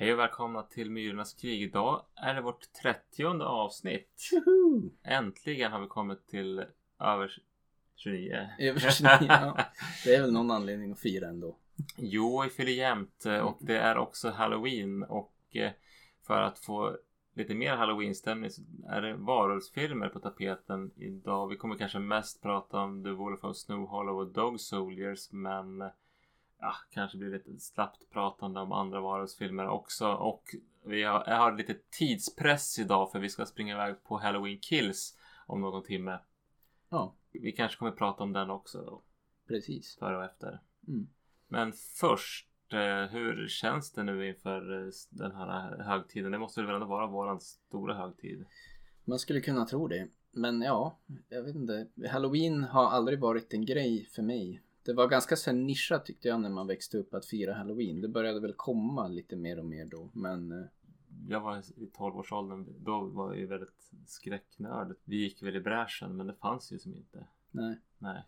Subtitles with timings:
[0.00, 1.62] Hej och välkomna till Myrornas krig.
[1.62, 4.08] Idag är det vårt 30 avsnitt.
[4.16, 4.90] Tjoho!
[5.02, 6.64] Äntligen har vi kommit till
[7.00, 7.42] över
[7.96, 8.48] 29.
[8.58, 9.58] Över 29, ja.
[10.04, 11.56] Det är väl någon anledning att fira ändå.
[11.96, 15.72] Jo, vi fyller jämnt eh, och det är också Halloween och eh,
[16.26, 16.96] för att få
[17.34, 21.48] lite mer Halloween-stämning så är det varulvsfilmer på tapeten idag.
[21.48, 25.80] Vi kommer kanske mest prata om The Wolf of Snow Hollow och Dog Soldiers men
[25.80, 25.88] eh,
[26.60, 30.42] ja, kanske blir lite slappt pratande om andra varulvsfilmer också och
[30.84, 35.18] vi har, jag har lite tidspress idag för vi ska springa iväg på Halloween Kills
[35.46, 36.18] om någon timme.
[36.88, 39.02] Ja, Vi kanske kommer prata om den också då,
[39.48, 39.96] precis.
[39.98, 40.60] före och efter.
[40.88, 41.08] Mm.
[41.48, 46.32] Men först, eh, hur känns det nu inför eh, den här högtiden?
[46.32, 48.46] Det måste väl ändå vara våran stora högtid?
[49.04, 50.08] Man skulle kunna tro det.
[50.30, 51.86] Men ja, jag vet inte.
[52.10, 54.62] Halloween har aldrig varit en grej för mig.
[54.82, 58.00] Det var ganska så nischat tyckte jag när man växte upp att fira Halloween.
[58.00, 60.10] Det började väl komma lite mer och mer då.
[60.12, 60.66] Men eh,
[61.28, 64.96] Jag var i 12-årsåldern, då var jag ju väldigt skräcknörd.
[65.04, 67.26] Vi gick väl i bräschen, men det fanns ju som inte.
[67.50, 67.78] nej.
[67.98, 68.22] Nej.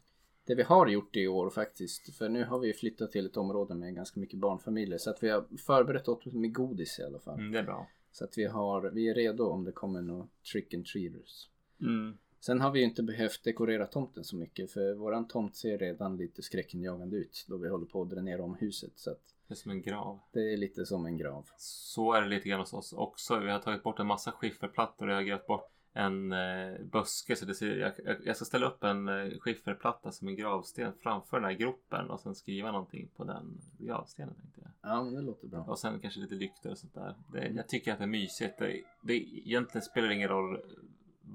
[0.44, 2.16] Det vi har gjort i år faktiskt.
[2.16, 4.98] För nu har vi flyttat till ett område med ganska mycket barnfamiljer.
[4.98, 7.38] Så att vi har förberett oss med godis i alla fall.
[7.38, 7.88] Mm, det är bra.
[8.12, 11.48] Så att vi, har, vi är redo om det kommer några trick and treaters.
[11.80, 12.16] Mm.
[12.44, 16.16] Sen har vi ju inte behövt dekorera tomten så mycket för våran tomt ser redan
[16.16, 19.56] lite skräckinjagande ut då vi håller på att dränera om huset så att Det är
[19.56, 20.18] som en grav.
[20.32, 21.46] det är lite som en grav.
[21.58, 23.38] Så är det lite grann hos oss också.
[23.38, 27.36] Vi har tagit bort en massa skifferplattor och jag har grävt bort en eh, buske
[27.36, 30.92] så det ser, jag, jag- jag ska ställa upp en eh, skifferplatta som en gravsten
[31.02, 34.70] framför den här gropen och sen skriva någonting på den gravstenen tänkte jag.
[34.92, 35.60] Ja men det låter bra.
[35.60, 37.14] Och sen kanske lite lyktor och sånt där.
[37.32, 38.58] Det, jag tycker att det är mysigt.
[38.58, 40.60] Det, det egentligen spelar det ingen roll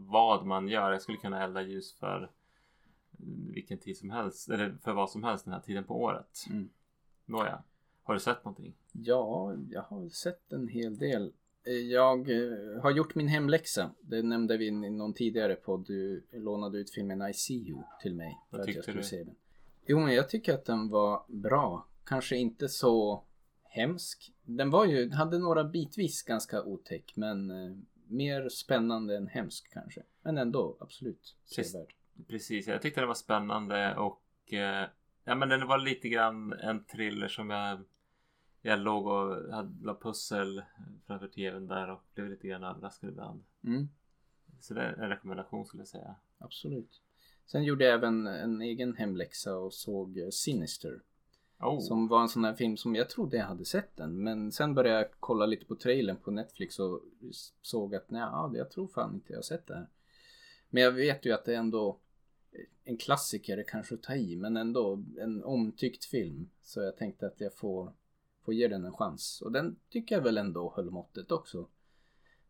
[0.06, 0.92] vad man gör.
[0.92, 2.32] Jag skulle kunna elda ljus för
[3.54, 4.50] vilken tid som helst.
[4.50, 6.46] Eller för vad som helst den här tiden på året.
[6.50, 6.70] Mm.
[7.26, 7.64] Nåja.
[8.04, 8.74] Har du sett någonting?
[8.92, 11.34] Ja, jag har sett en hel del.
[11.92, 13.92] Jag eh, har gjort min hemläxa.
[14.02, 15.86] Det nämnde vi i någon tidigare podd.
[15.88, 18.40] Du lånade ut filmen I See You till mig.
[18.50, 19.04] Vad tyckte jag du?
[19.04, 19.36] se den.
[19.86, 21.86] Jo men jag tycker att den var bra.
[22.04, 23.24] Kanske inte så
[23.64, 24.34] hemsk.
[24.46, 27.78] Den var ju, hade några bitvis ganska otäck men eh,
[28.10, 30.04] mer spännande än hemsk kanske.
[30.22, 31.94] Men ändå absolut sevärd.
[32.28, 34.88] Precis, jag tyckte det var spännande och eh,
[35.24, 37.84] ja men den var lite grann en thriller som jag
[38.62, 40.64] jag låg och hade la pussel
[41.08, 43.44] framför tvn där och blev lite grann överraskad ibland.
[43.64, 43.88] Mm,
[44.60, 46.16] Så det är en rekommendation skulle jag säga.
[46.38, 47.02] absolut.
[47.46, 51.02] Sen gjorde jag även en egen hemläxa och såg eh, Sinister.
[51.60, 54.24] Oh, Som var en sån här film som jag trodde jag hade sett den.
[54.24, 57.02] Men sen började jag kolla lite på trailern på Netflix och
[57.62, 59.88] såg att nej, jag tror fan inte jag har sett det här.
[60.70, 62.00] Men jag vet ju att det är ändå
[62.84, 66.50] en klassiker kanske att ta i, men ändå en omtyckt film.
[66.62, 67.94] Så jag tänkte att jag får,
[68.42, 69.42] får ge den en chans.
[69.42, 71.68] Och den tycker jag väl ändå höll måttet också.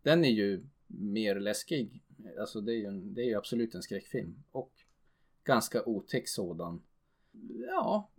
[0.02, 2.04] Den är ju mer läskig.
[2.40, 4.44] Alltså det är ju, en, det är ju absolut en skräckfilm.
[4.52, 4.72] Och
[5.44, 6.82] ganska otäck sådan.
[7.70, 8.10] Ja,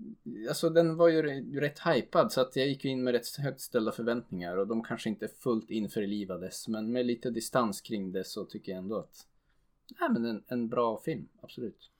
[0.48, 1.22] alltså den var ju
[1.60, 5.08] rätt hypad så att jag gick in med rätt högt ställda förväntningar och de kanske
[5.08, 9.26] inte fullt införlivades men med lite distans kring det så tycker jag ändå att
[10.00, 11.90] Nej men en, en bra film, absolut.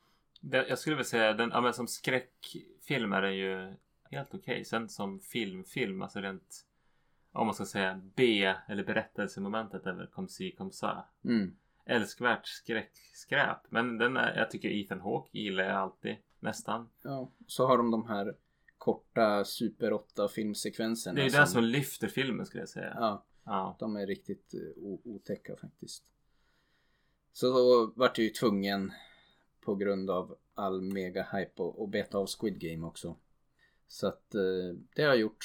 [0.41, 3.75] jag skulle väl säga den, ja, men som skräckfilm är den ju
[4.11, 4.65] helt okej.
[4.65, 6.65] Sen som filmfilm, alltså rent
[7.33, 11.09] om man ska säga B eller berättelsemomentet är väl kom si kom sa.
[11.25, 11.57] Mm.
[11.85, 13.71] Älskvärt skräckskräp.
[13.71, 16.17] Men den är, jag tycker Ethan Hawke gillar jag alltid.
[16.41, 16.89] Nästan.
[17.03, 18.37] Ja, så har de de här
[18.79, 21.15] korta Super 8 filmsekvenserna.
[21.15, 22.93] Det är ju det som lyfter filmen skulle jag säga.
[22.97, 23.77] Ja, Ja.
[23.79, 26.05] de är riktigt eh, otäcka faktiskt.
[27.33, 28.93] Så då vart jag ju tvungen
[29.61, 33.17] på grund av all mega hype och, och beta av Squid Game också.
[33.89, 34.41] Så att eh,
[34.95, 35.45] det har jag gjort.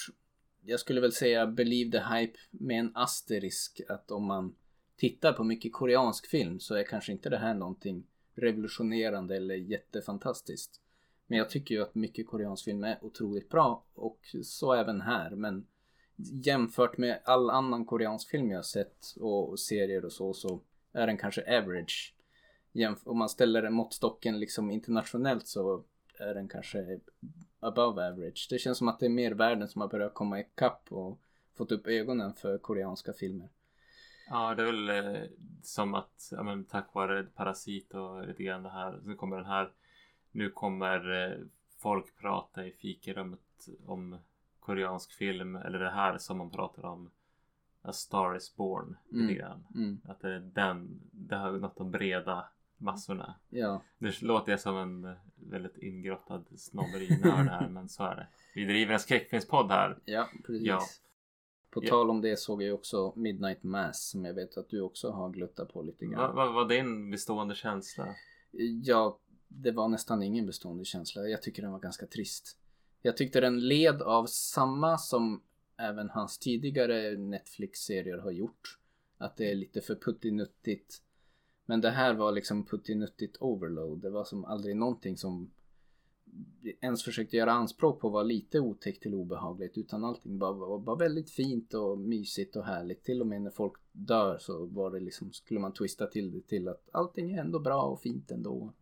[0.66, 4.56] Jag skulle väl säga believe the hype med en asterisk att om man
[4.96, 8.04] tittar på mycket koreansk film så är kanske inte det här någonting
[8.36, 10.82] revolutionerande eller jättefantastiskt.
[11.28, 15.30] Men jag tycker ju att mycket koreansk film är otroligt bra och så även här.
[15.30, 15.66] Men
[16.16, 20.62] jämfört med all annan koreansk film jag har sett och serier och så så
[20.94, 22.16] är den kanske average.
[22.74, 25.84] Jämf- om man ställer den måttstocken liksom internationellt så
[26.20, 27.00] är den kanske
[27.60, 28.48] above average.
[28.50, 31.20] Det känns som att det är mer världen som har börjat komma ikapp och
[31.54, 33.50] fått upp ögonen för koreanska filmer.
[34.30, 35.30] Ja, det är väl eh,
[35.62, 39.00] som att ja, men, tack vare Parasit och lite grann det här.
[39.06, 39.72] Så kommer den här.
[40.32, 41.38] Nu kommer eh,
[41.80, 43.40] folk prata i fikarummet
[43.86, 44.18] om
[44.60, 45.56] koreansk film.
[45.56, 47.10] Eller det här som man pratar om.
[47.82, 48.98] A Star is Born.
[49.10, 49.36] Lite Mm.
[49.36, 49.66] grann.
[49.76, 51.00] Mm, Att det är den.
[51.12, 52.46] Det har nått de breda
[52.78, 53.36] massorna.
[53.50, 57.70] ja, Nu låter jag som en eh, väldigt ingrottad snobberinörd här.
[57.72, 58.28] men så är det.
[58.56, 59.98] Vi driver en skräckfilmspodd här.
[60.06, 60.68] ja, precis.
[60.68, 60.80] Ja.
[61.74, 61.90] På Ja.
[61.90, 65.30] tal om det såg jag också Midnight Mass som jag vet att du också har
[65.30, 66.36] gluttat på lite grann.
[66.36, 68.16] Vad vad var din bestående känsla?
[68.84, 71.28] Ja, det var nästan ingen bestående känsla.
[71.28, 72.58] Jag tycker den var ganska trist.
[73.02, 75.44] Jag tyckte den led av samma som
[75.78, 78.80] även hans tidigare Netflix-serier har gjort.
[79.18, 81.02] Att det är lite för puttinuttigt.
[81.66, 84.02] Men det här var liksom puttinuttigt overload.
[84.02, 85.52] Det var som aldrig någonting som
[86.82, 89.78] ens försökte göra anspråk på att vara lite otäckt eller obehagligt.
[89.78, 93.04] Utan allting bara var, var väldigt fint och mysigt och härligt.
[93.04, 96.48] Till och med när folk dör så var det liksom, skulle man twista till det
[96.48, 98.74] till att allting är ändå bra och fint ändå.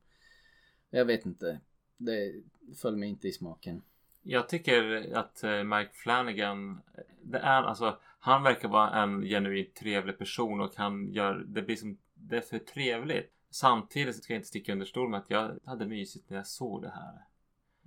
[0.89, 1.59] Jag vet inte.
[1.98, 2.33] Det
[2.75, 3.81] föll mig inte i smaken.
[4.24, 6.81] Jag tycker att eh, Mike Flanagan
[7.21, 11.75] det är alltså han verkar vara en genuint trevlig person och han gör det blir
[11.75, 13.31] som det är för trevligt.
[13.50, 16.47] Samtidigt så ska jag inte sticka under stol med att jag hade mysigt när jag
[16.47, 17.31] såg det här.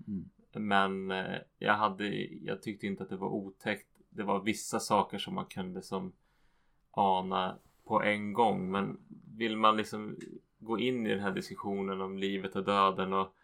[0.07, 0.31] Mm.
[0.53, 3.89] Men eh, jag hade jag tyckte inte att det var otäckt.
[4.11, 6.13] Det var vissa saker som man kunde som
[6.91, 8.71] ana på en gång.
[8.71, 9.01] Men
[9.37, 10.17] vill man liksom
[10.59, 13.35] gå in i den här diskussionen om livet och döden och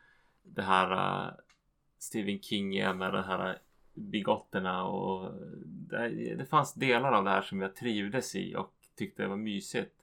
[0.42, 1.32] det här uh,
[1.98, 3.58] Stephen King är med de här
[3.94, 5.32] bigotterna och
[5.64, 9.94] det, det fanns delar av det här som jag trivdes i och tyckte var mysigt.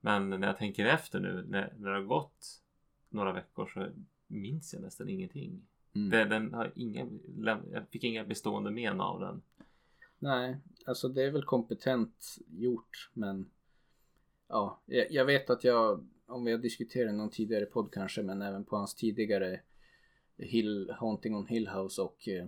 [0.00, 2.62] Men när jag tänker efter nu när, när det har gått
[3.08, 3.88] några veckor så
[4.26, 5.62] minns jag nästan ingenting.
[5.94, 6.10] Mm.
[6.10, 7.06] Det, den har inga,
[7.72, 9.42] jag fick inga bestående men av den.
[10.18, 10.56] Nej,
[10.86, 13.50] alltså det är väl kompetent gjort men
[14.48, 18.42] ja, jag, jag vet att jag om vi har diskuterat någon tidigare podd kanske men
[18.42, 19.60] även på hans tidigare
[20.36, 22.46] Hill, Haunting on Hill House och eh,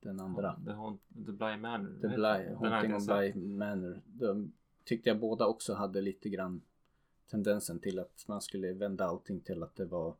[0.00, 1.98] den andra The, Haunt, The Bly Manor.
[2.00, 2.44] The Bly.
[2.44, 3.06] Den Haunting on.
[3.06, 4.02] Bly Manor.
[4.06, 4.52] De
[4.84, 6.62] tyckte jag båda också hade lite grann
[7.30, 10.14] tendensen till att man skulle vända allting till att det var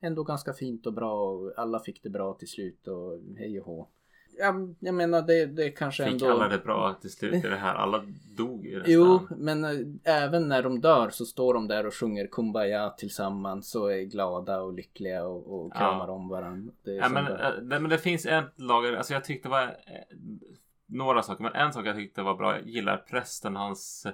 [0.00, 3.66] ändå ganska fint och bra och alla fick det bra till slut och hej och
[3.66, 3.88] hå.
[4.38, 6.30] Jag, jag menar det, det kanske Fick ändå...
[6.30, 7.74] alla det bra till slut i det här?
[7.74, 8.04] Alla
[8.36, 8.94] dog ju nästan.
[8.94, 9.70] Jo, men äh,
[10.04, 14.60] även när de dör så står de där och sjunger Kumbaya tillsammans och är glada
[14.60, 16.72] och lyckliga och, och kramar om varandra.
[16.82, 19.70] Ja, men, äh, det, men det finns ett lager, alltså jag tyckte det var eh,
[20.86, 24.12] några saker, men en sak jag tyckte var bra, jag gillar prästen, hans eh,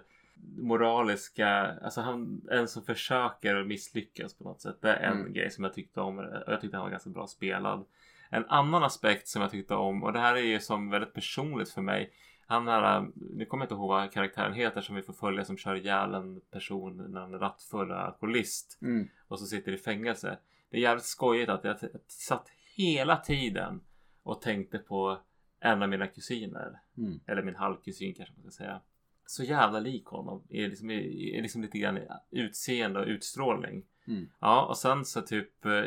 [0.59, 1.49] moraliska,
[1.83, 4.77] alltså han en som försöker misslyckas på något sätt.
[4.83, 5.33] Det är en Mm.
[5.33, 7.87] grej som jag tyckte om och jag tyckte han var ganska bra spelad.
[8.31, 11.71] En annan aspekt som jag tyckte om och det här är ju som väldigt personligt
[11.71, 12.13] för mig.
[12.47, 15.57] Han här, nu kommer jag inte ihåg vad karaktären heter som vi får följa som
[15.57, 19.79] kör ihjäl en person när han är rattfull och alkoholist mm, och så sitter i
[19.79, 20.39] fängelse.
[20.71, 23.81] Det är jävligt skojigt att jag satt hela tiden
[24.23, 25.19] och tänkte på
[25.61, 26.81] en av mina kusiner.
[26.97, 28.81] mm, Eller min halvkusin kanske man ska säga.
[29.27, 30.43] Så jävla lik honom.
[30.51, 33.85] Är liksom, är liksom lite grann i utseende och utstrålning.
[34.09, 35.83] mm, Ja och sen så typ eh,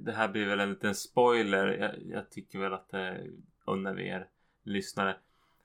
[0.00, 1.66] Det här blir väl en liten spoiler.
[1.66, 3.26] Jag, jag tycker väl att det
[3.66, 4.26] unnar vi er
[4.64, 5.16] lyssnare.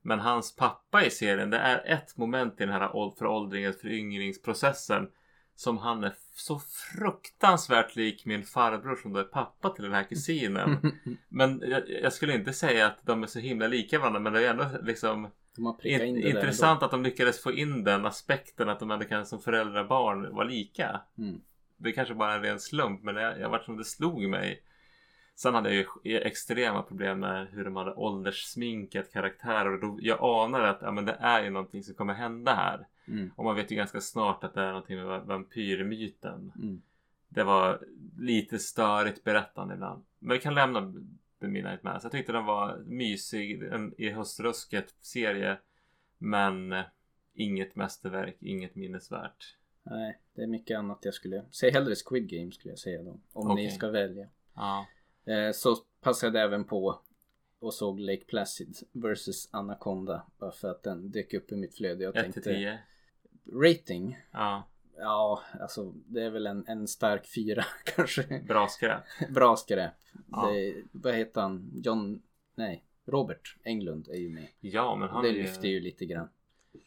[0.01, 1.49] Men hans pappa i serien.
[1.49, 5.09] Det är ett moment i den här åld- föråldringens föryngringsprocessen.
[5.55, 10.03] Som han är så fruktansvärt lik min farbror som då är pappa till den här
[10.03, 10.77] kusinen.
[11.29, 14.19] Men jag, jag skulle inte säga att de är så himla lika varandra.
[14.19, 15.27] Men det är ändå liksom
[15.59, 18.69] De har prickat in det intressant att de lyckades få in den aspekten.
[18.69, 21.01] Att de ändå kan som föräldrar och barn vara lika.
[21.17, 21.41] Mm.
[21.77, 24.63] det kanske bara är en ren slump men jag, jag vart som det slog mig.
[25.35, 30.45] Sen hade jag ju extrema problem med hur de hade ålderssminkat karaktärer och då, jag
[30.45, 32.87] anade att ja, men det är ju någonting som kommer hända här.
[33.07, 33.31] Mm.
[33.35, 36.51] Och man vet ju ganska snart att det är någonting med va- vampyrmyten.
[36.55, 36.81] Mm.
[37.29, 37.79] Det var
[38.17, 40.03] lite störigt berättande ibland.
[40.19, 40.93] Men vi kan lämna
[41.39, 42.03] The Midnight Mass.
[42.03, 45.57] Jag tyckte den var mysig en, i höstrusket serie.
[46.17, 46.75] Men
[47.33, 49.55] inget mästerverk, inget minnesvärt.
[49.83, 51.73] Nej, det är mycket annat jag skulle säga.
[51.73, 53.19] Hellre Squid Game skulle jag säga då.
[53.33, 53.71] Om ni Okej.
[53.71, 54.27] ska välja.
[54.55, 54.87] Ja.
[55.25, 57.01] Eh, så passade jag även på
[57.59, 60.25] och såg Lake Placid vs Anaconda.
[60.37, 62.03] Bara för att den dök upp i mitt flöde.
[62.03, 62.79] Jag 1 till tänkte 10.
[63.53, 64.17] rating.
[64.31, 64.67] Ja.
[64.99, 67.65] Ja, alltså det är väl en, en stark fyra
[67.95, 68.41] kanske.
[68.47, 69.03] Bra skräp.
[69.29, 69.93] Bra skräp.
[70.31, 70.51] Ja.
[70.51, 71.71] Det, vad heter han?
[71.83, 72.21] John?
[72.55, 74.47] Nej, Robert Englund är ju med.
[74.59, 76.29] Ja, men han det är lyfter ju lite grann.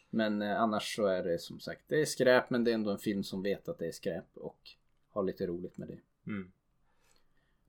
[0.09, 2.91] Men eh, annars så är det som sagt, det är skräp men det är ändå
[2.91, 4.69] en film som vet att det är skräp och
[5.09, 5.99] har lite roligt med det.
[6.31, 6.51] Mm.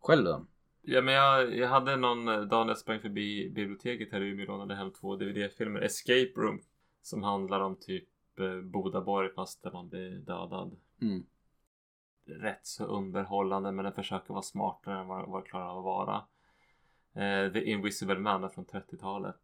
[0.01, 0.47] Själv då?
[0.83, 4.29] Ja, men jag, jag hade någon eh, dag när jag sprang förbi biblioteket här i
[4.29, 5.81] Umeå och lånade hem två DVD-filmer.
[5.81, 6.61] Escape Room.
[7.03, 8.09] Som handlar om typ
[8.63, 10.77] Bodaborg fast där man blir dödad.
[11.03, 11.27] Mm.
[12.27, 15.85] Rätt så underhållande men den försöker vara smartare än vad, vad det klarar av att
[15.85, 16.17] vara.
[17.13, 19.41] Eh, The Invisible Man från 30-talet.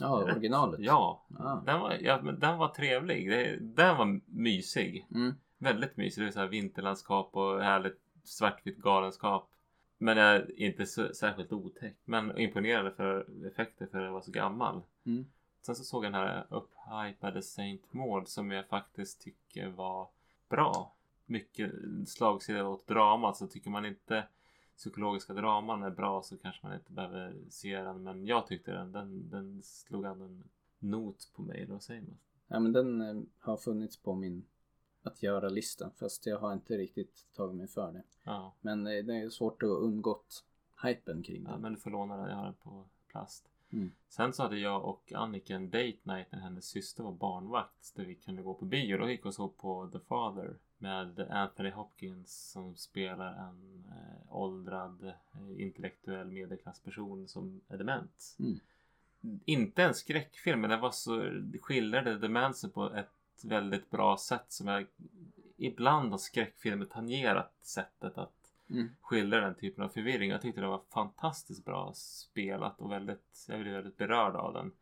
[0.00, 0.36] Ja, Rätt.
[0.36, 0.80] originalet.
[0.80, 1.54] Ja, Ah.
[1.66, 3.30] den var, ja men den var trevlig.
[3.30, 5.06] Det, den var mysig.
[5.14, 5.34] Mm.
[5.58, 6.24] Väldigt mysig.
[6.24, 9.50] Det är så här vinterlandskap och härligt svartvitt galenskap.
[9.98, 11.96] Men är inte så, särskilt otäck.
[12.04, 14.82] Men imponerande för effekter för att vara så gammal.
[15.06, 15.24] Mm.
[15.62, 20.08] Sen så såg jag den här upphypade Saint Maud som jag faktiskt tycker var
[20.48, 20.94] bra.
[21.26, 21.72] Mycket
[22.06, 24.26] slagsida åt dramat så tycker man inte
[24.76, 28.02] psykologiska draman är bra så kanske man inte behöver se den.
[28.02, 30.44] Men jag tyckte den, den, den slog an en
[30.78, 31.62] not på mig.
[31.62, 32.18] Eller vad säger man?
[32.48, 34.46] Ja men den eh, har funnits på min
[35.02, 38.02] att göra-lista fast jag har inte riktigt tagit mig för det.
[38.24, 38.54] Ja.
[38.60, 40.44] Men eh, det är svårt att undgått
[40.82, 41.60] hypen kring ja, den.
[41.60, 42.30] men du får låna den.
[42.30, 43.50] Jag har den på plast.
[43.72, 43.92] Mm.
[44.08, 47.94] Sen så hade jag och Annika en date night när hennes syster var barnvakt.
[47.96, 48.98] Där vi kunde gå på bio.
[48.98, 50.56] Då gick vi och såg på The Father.
[50.78, 58.36] Med Anthony Hopkins som spelar en eh, åldrad eh, intellektuell medelklassperson som är dement.
[58.38, 58.60] Mm.
[59.44, 64.66] Inte en skräckfilm men den var så skildrade demensen på ett väldigt bra sätt som
[64.66, 64.86] jag
[65.56, 68.39] ibland har skräckfilmer tangerat sättet att
[68.70, 68.88] Mm.
[69.00, 70.30] skildra den typen av förvirring.
[70.30, 74.72] Jag tyckte det var fantastiskt bra spelat och väldigt, jag blev väldigt berörd av den.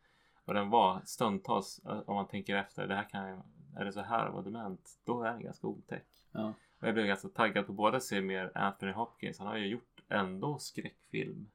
[0.45, 3.43] Och den var stundtals, eh, om man tänker efter, det här kan jag,
[3.77, 4.99] är det så här att vara dement?
[5.05, 6.07] Då är den ganska otäck.
[6.31, 6.53] Ja.
[6.79, 9.67] Och jag blev ganska taggad på både att se mer Anthony Hopkins, han har ju
[9.67, 11.51] gjort ändå skräckfilm.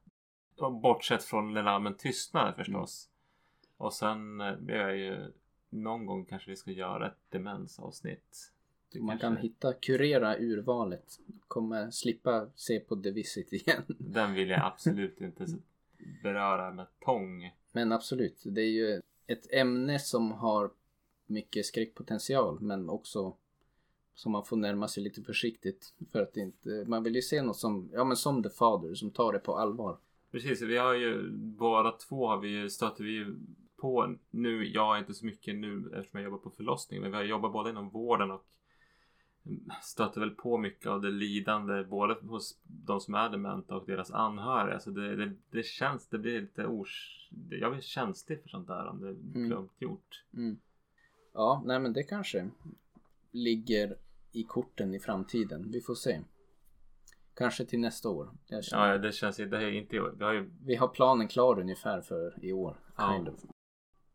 [0.81, 3.09] Bortsett från Den allmän tystnad förstås.
[3.77, 5.33] Och sen eh, blev jag ju
[5.69, 8.54] någon gång kanske vi ska göra ett demensavsnitt.
[8.99, 11.19] Det Man kanske- kan hitta, kurera urvalet.
[11.47, 13.81] Kommer slippa se på The Visit igen.
[13.99, 15.45] Den vill jag absolut inte
[16.23, 17.51] beröra med tång.
[17.71, 20.71] Men absolut, det är ju ett ämne som har
[21.25, 23.35] mycket skräckpotential men också
[24.13, 27.57] som man får närma sig lite försiktigt för att inte, man vill ju se något
[27.57, 29.97] som, ja men som The Father som tar det på allvar.
[30.31, 33.35] Precis, vi har ju båda två har vi ju stöter vi ju
[33.77, 34.67] på nu.
[34.67, 37.53] Jag är inte så mycket nu eftersom jag jobbar på förlossning, men vi har jobbat
[37.53, 38.45] både inom vården och
[39.81, 44.11] stöter väl på mycket av det lidande både hos de som är dementa och deras
[44.11, 44.79] anhöriga.
[44.79, 47.21] Så det, det, det känns, det blir lite ors...
[47.49, 49.67] Jag blir känslig för sånt där om det är Mm.
[49.79, 50.23] gjort.
[50.33, 50.57] Mm.
[51.33, 52.49] Ja, nej men det kanske
[53.31, 53.97] ligger
[54.31, 55.71] i korten i framtiden.
[55.71, 56.21] Vi får se.
[57.33, 58.29] Kanske till nästa år.
[58.61, 62.01] Känner- Ja, det känns det är inte, vi har ju Vi har planen klar ungefär
[62.01, 62.77] för i år.
[62.97, 63.25] Ja.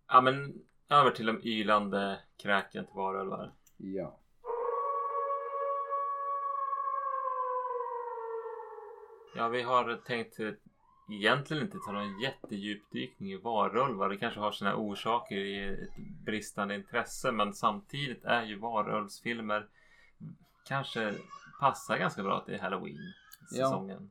[0.09, 3.53] Ja men över till de ylande kräken till varulvar.
[3.77, 4.20] Ja.
[9.35, 10.41] Ja vi har tänkt
[11.11, 14.09] egentligen inte ta någon jättedjupdykning i varulvar.
[14.09, 19.69] Det kanske har sina orsaker i ett bristande intresse men samtidigt är ju varulvsfilmer
[20.67, 21.15] kanske
[21.61, 23.13] passar ganska bra till halloween
[23.55, 24.11] säsongen.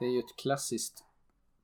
[0.00, 1.04] Det är ju ett klassiskt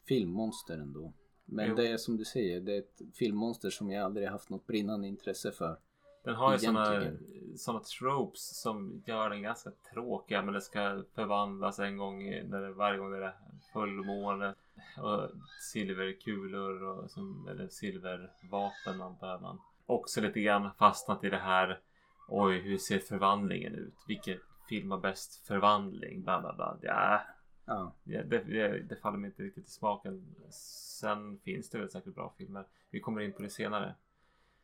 [0.08, 1.12] filmmonster ändå.
[1.44, 1.75] Men Jo.
[1.75, 5.08] det är som du säger, det är ett filmmonster som jag aldrig haft något brinnande
[5.08, 5.78] intresse för.
[6.26, 7.59] Den har ju Egentligen.
[7.59, 12.73] såna tropes som gör den ganska tråkiga men det ska förvandlas en gång när det,
[12.73, 13.35] varje gång det är
[13.73, 14.54] fullmåne
[14.99, 15.30] och
[15.73, 19.59] silverkulor och som, eller silvervapen antar man.
[19.87, 21.80] Också lite grann fastnat i det här
[22.28, 23.95] Oj hur ser förvandlingen ut?
[24.06, 26.23] Vilken film har bäst förvandling?
[26.23, 26.78] Bla bla bla.
[26.83, 27.21] Ja,
[27.64, 27.92] Ja.
[28.04, 30.35] Ja, det, det, det faller mig inte riktigt i smaken.
[30.50, 32.64] Sen finns det väl säkert bra filmer.
[32.90, 33.95] Vi kommer in på det senare.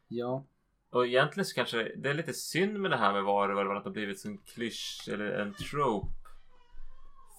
[0.08, 0.44] Ja.
[0.92, 3.90] Och egentligen så kanske det är lite synd med det här med varulvar att det
[3.90, 6.06] har blivit en klysch eller en trope.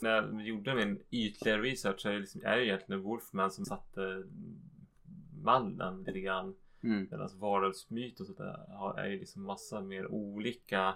[0.01, 3.65] När jag gjorde min ytliga research så är det, liksom, är det egentligen Wolfman som
[3.65, 4.23] satte
[5.43, 6.55] mallen lite grann.
[6.83, 7.07] Mm.
[7.11, 8.27] Medan varulvsmyt och
[8.69, 10.95] har- är ju liksom massa mer olika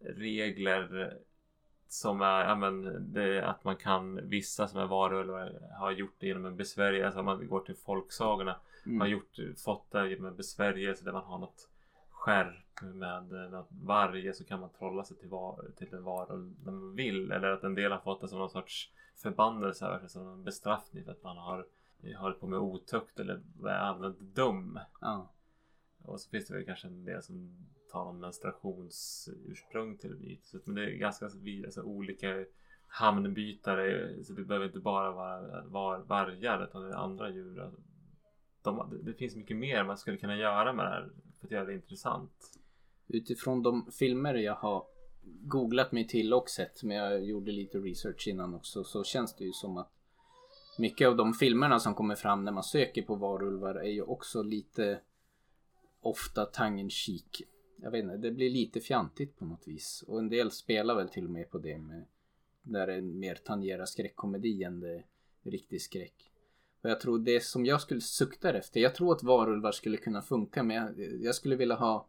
[0.00, 1.16] regler
[1.88, 6.26] som är, ja men det att man kan, vissa som är varulvar har gjort det
[6.26, 8.56] genom en besvärjelse, alltså om man går till folksagorna,
[8.86, 9.00] Mm.
[9.00, 11.68] har gjort, fått det genom en besvärjelse där man har något
[12.10, 16.04] skärp med eh, något varje så kan man trolla sig till, var, till en
[16.64, 17.32] när man vill.
[17.32, 20.44] Eller att en del har fått det som någon sorts förbannelse över sig, som en
[20.44, 21.66] bestraffning för att man har
[22.16, 24.80] hållit på med otukt eller allmänt dum.
[25.00, 25.30] Ja.
[26.02, 30.54] Och så finns det väl kanske en del som tar någon menstruationsursprung till myt.
[30.64, 32.44] Men det är ganska alltså, olika
[32.86, 34.24] hamnbytare.
[34.24, 37.70] Så det behöver inte bara vara var, vargar utan det är andra djur.
[38.64, 41.64] De, det- finns mycket mer man skulle kunna göra med det här för att göra
[41.64, 42.58] det intressant.
[43.08, 44.86] Utifrån de filmer jag har
[45.24, 49.44] googlat mig till och sett, men jag gjorde lite research innan också, så känns det
[49.44, 49.92] ju som att
[50.78, 54.42] mycket av de filmerna som kommer fram när man söker på varulvar är ju också
[54.42, 55.00] lite
[56.00, 57.42] ofta tangen chic.
[57.76, 60.04] Jag vet inte, det blir lite fjantigt på något vis.
[60.08, 62.04] Och en del spelar väl till och med på det med
[62.62, 65.04] där det mer tangerar skräckkomedi än det är
[65.42, 66.30] riktig skräck.
[66.84, 70.22] Och jag tror det som jag skulle sukta efter, jag tror att varulvar skulle kunna
[70.22, 72.08] funka men jag, jag skulle vilja ha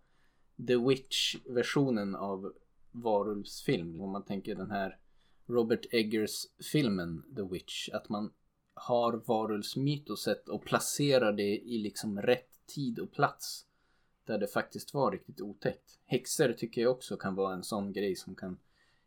[0.68, 2.54] The Witch-versionen av
[2.92, 4.02] varulvsfilm.
[4.02, 5.00] Om man tänker den här
[5.46, 7.90] Robert Eggers filmen The Witch.
[7.90, 8.34] Att man
[8.74, 13.66] har varulvsmytoset och placerar det i liksom rätt tid och plats.
[14.26, 16.00] Där det faktiskt var riktigt otäckt.
[16.06, 18.60] Häxor tycker jag också kan vara en sån grej som kan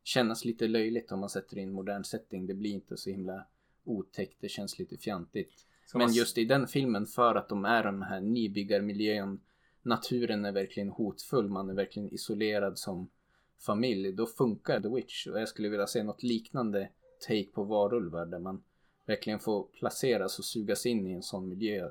[0.03, 2.47] kännas lite löjligt om man sätter in modern setting.
[2.47, 3.47] Det blir inte så himla
[3.89, 5.67] otäckt, det känns lite fjantigt.
[5.87, 9.41] Ska Men just i den filmen för att de är den här nybyggarmiljön
[9.83, 13.11] Naturen är verkligen hotfull, man är verkligen isolerad som
[13.59, 14.13] familj.
[14.13, 16.89] Då funkar The Witch och jag skulle vilja se något liknande
[17.29, 18.63] take på varulvar där man
[19.07, 21.91] verkligen får placeras och sugas in i en sån miljö.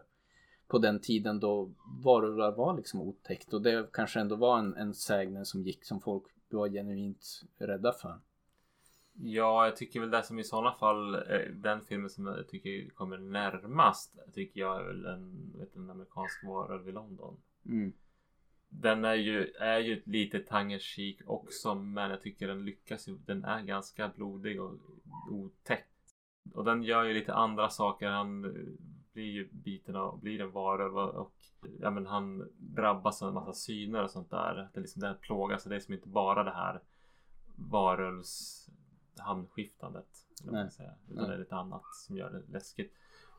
[0.67, 1.71] På den tiden då
[2.03, 6.01] varulvar var liksom otäckt och det kanske ändå var en, en sägnen som gick som
[6.01, 8.19] folk var genuint rädda för.
[9.19, 12.89] Ja, jag tycker väl det som i sådana fall eh, den filmen som jag tycker
[12.89, 17.37] kommer närmast tycker jag är väl en, vet, en amerikansk varulv i London.
[17.65, 17.93] Mm.
[18.69, 20.79] Den är ju, är ju lite tongue
[21.25, 23.17] också men jag tycker den lyckas ju.
[23.25, 24.73] Den är ganska blodig och
[25.31, 25.87] otäck.
[26.53, 28.09] Och den gör ju lite andra saker.
[28.09, 28.51] Han eh,
[29.13, 31.35] blir ju biten av, blir en varulv och,
[31.79, 34.69] ja, men han drabbas av en massa syner och sånt där.
[34.73, 35.63] Det är liksom det här plågas.
[35.63, 36.81] Det är som inte bara det här
[37.55, 38.67] varulvs
[40.43, 40.71] man Nej.
[40.71, 41.27] säga, Utan Nej.
[41.27, 42.93] det är lite annat som gör det läskigt.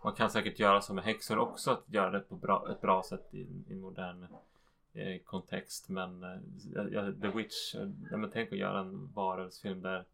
[0.04, 1.70] Man kan säkert göra så med häxor också.
[1.70, 4.26] Att göra det på bra, ett bra sätt i, i en modern
[4.92, 5.88] eh, kontext.
[5.88, 7.74] Men eh, The Witch.
[7.74, 7.86] Eh,
[8.18, 10.04] men tänk att göra en varulvsfilm där.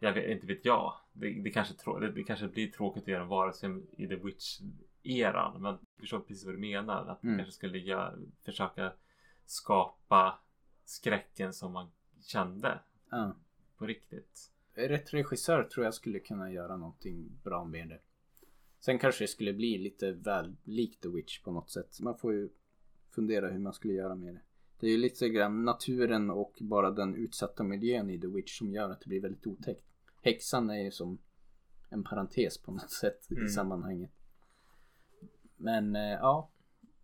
[0.00, 0.94] Jag vet, inte vet jag.
[1.12, 4.16] Det, det, kanske, trå- det, det kanske blir tråkigt att göra en varulvsfilm i The
[4.16, 5.58] Witch-eran.
[5.58, 7.06] Men jag förstår precis vad du menar.
[7.06, 7.38] Att man Mm.
[7.38, 8.14] kanske skulle göra,
[8.44, 8.92] försöka
[9.46, 10.38] skapa
[10.84, 11.90] skräcken som man
[12.22, 13.32] kände Ja.
[13.78, 14.51] på riktigt.
[14.74, 18.00] Rätt regissör tror jag skulle kunna göra någonting bra med det.
[18.80, 22.00] Sen kanske det skulle bli lite väl likt The Witch på något sätt.
[22.00, 22.48] Man får ju
[23.10, 24.40] fundera hur man skulle göra med det.
[24.80, 28.72] Det är ju lite grann naturen och bara den utsatta miljön i The Witch som
[28.72, 29.84] gör att det blir väldigt otäckt.
[30.22, 31.18] Häxan är ju som
[31.88, 33.48] en parentes på något sätt i Mm.
[33.48, 34.10] sammanhanget.
[35.56, 36.50] Men eh, ja,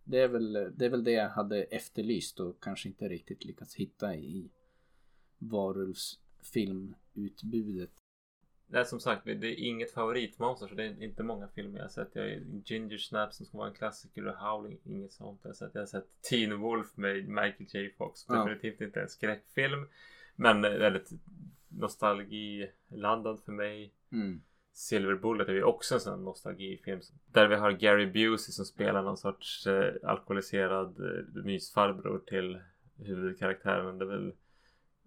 [0.03, 3.75] det är, väl, det är väl det jag hade efterlyst och kanske inte riktigt lyckats
[3.75, 4.49] hitta i
[6.39, 7.89] varulvsfilmutbudet.
[8.67, 11.89] Nej som sagt det är inget favoritmonster så det är inte många filmer jag har
[11.89, 12.09] sett.
[12.13, 15.53] Jag har Ginger Snap som ska vara en klassiker och Howling inget sånt jag har
[15.53, 15.71] sett.
[15.73, 18.25] Jag har sett Teen Wolf med Michael J Fox.
[18.27, 18.35] Ja.
[18.35, 19.87] Definitivt inte en skräckfilm.
[20.35, 21.09] Men väldigt
[21.67, 23.93] nostalgiladdad för mig.
[24.11, 24.41] Mm.
[24.73, 27.01] Silver Bullet är ju också en sån nostalgifilm.
[27.25, 32.59] Där vi har Gary Busey som spelar någon sorts eh, alkoholiserad eh, mysfarbror till
[32.97, 33.97] huvudkaraktären.
[33.97, 34.33] Det är väl,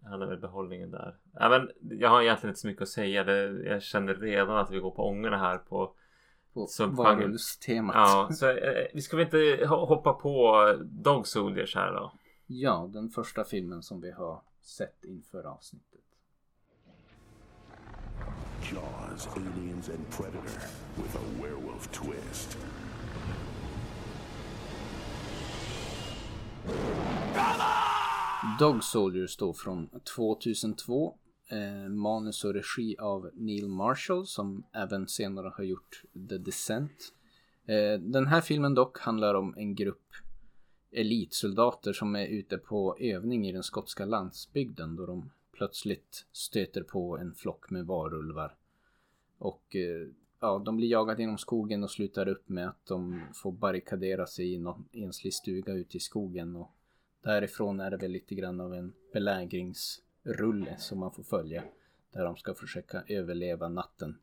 [0.05, 1.17] han är väl behållningen där.
[1.33, 3.25] Ja, men jag har egentligen inte så mycket att säga.
[3.25, 5.95] Det, jag känner redan att vi går på ångorna här på
[6.55, 7.95] På varulvstemat.
[7.97, 9.37] Ja, så eh, vi ska väl inte
[9.67, 12.13] ho- hoppa på Dog Soldiers här då?
[12.47, 15.89] Ja, den första filmen som vi har sett inför avsnittet.
[18.73, 20.61] Jaws, aliens, and predator
[20.97, 22.59] with a werewolf twist.
[28.59, 31.19] Dog Soldiers då från 2002.
[31.49, 37.13] Eh, manus och regi av Neil Marshall som även senare har gjort The Descent.
[37.67, 40.13] Eh, den här filmen dock handlar om en grupp
[40.93, 47.19] elitsoldater som är ute på övning i den skotska landsbygden då de plötsligt stöter på
[47.19, 48.57] en flock med varulvar.
[49.39, 50.09] Och eh,
[50.41, 54.55] ja, de blir jagade genom skogen och slutar upp med att de får barrikadera sig
[54.55, 56.71] i någon enslig stuga ute i skogen och
[57.23, 61.65] Därifrån är det väl lite grann av en belägringsrulle som man får följa.
[62.13, 64.19] Där de ska försöka överleva natten.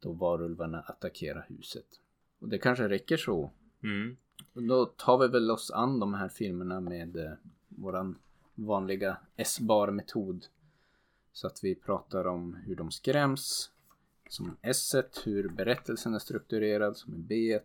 [0.00, 1.86] Då varulvarna attackerar huset.
[2.38, 3.50] Och det kanske räcker så.
[3.82, 4.16] Mm.
[4.52, 7.32] Då tar vi väl oss an de här filmerna med eh,
[7.68, 8.18] våran
[8.54, 10.46] vanliga S-bar metod.
[11.32, 13.70] Så att vi pratar om hur de skräms.
[14.28, 17.60] Som S, hur berättelsen är strukturerad som är B.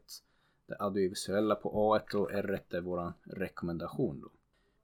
[0.65, 4.29] Det audiovisuella på A och R är våran rekommendation då.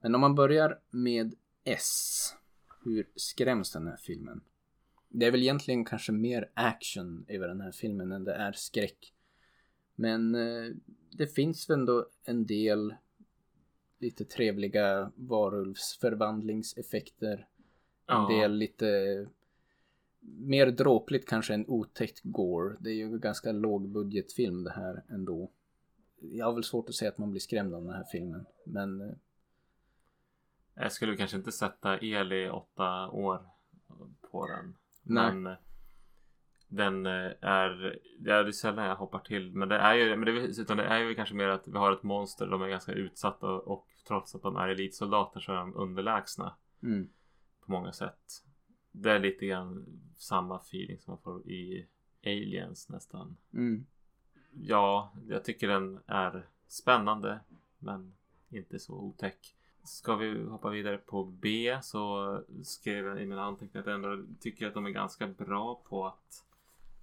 [0.05, 2.33] Men om man börjar med S.
[2.83, 4.41] Hur skräms den här filmen?
[5.09, 9.13] Det är väl egentligen kanske mer action över den här filmen än det är skräck.
[9.95, 10.71] Men eh,
[11.11, 12.95] det finns väl ändå en del
[13.99, 17.37] lite trevliga varulvsförvandlingseffekter.
[17.37, 17.45] En
[18.07, 18.27] Ja.
[18.39, 19.27] del lite
[20.19, 22.77] mer dråpligt kanske än otäckt gore.
[22.79, 25.51] Det är ju en ganska lågbudgetfilm det här ändå.
[26.19, 28.45] Jag har väl svårt att säga att man blir skrämd av den här filmen.
[28.65, 29.13] Men eh,
[30.75, 33.45] Jag skulle kanske inte sätta el i åtta år
[34.31, 34.75] på den.
[35.03, 35.33] Nej.
[35.33, 35.57] Men eh,
[36.67, 39.51] den eh, är, ja, det är sällan jag hoppar till.
[39.55, 41.77] Men det är ju, men det, är- utan det är ju kanske mer att vi
[41.77, 42.47] har ett monster.
[42.47, 46.55] De är ganska utsatta och, och trots att de är elitsoldater så är de underlägsna
[46.83, 47.09] mm,
[47.65, 48.43] på många sätt.
[48.91, 49.85] Det är lite grann
[50.17, 51.87] samma feeling som man får i
[52.25, 53.37] aliens nästan.
[53.53, 53.85] Mm.
[54.51, 57.39] Ja, jag tycker den är spännande
[57.79, 58.13] men
[58.49, 59.54] inte så otäck.
[59.85, 64.25] Ska vi hoppa vidare på B så skrev jag i mina anteckningar att jag ändå
[64.39, 66.45] tycker att de är ganska bra på att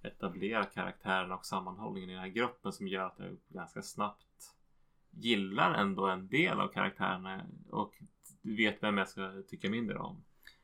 [0.01, 4.55] etablera karaktärerna och sammanhållningen i den här gruppen som gör att jag ganska snabbt
[5.11, 7.93] gillar ändå en del av karaktärerna och
[8.41, 10.23] vet vem jag ska tycka mindre om.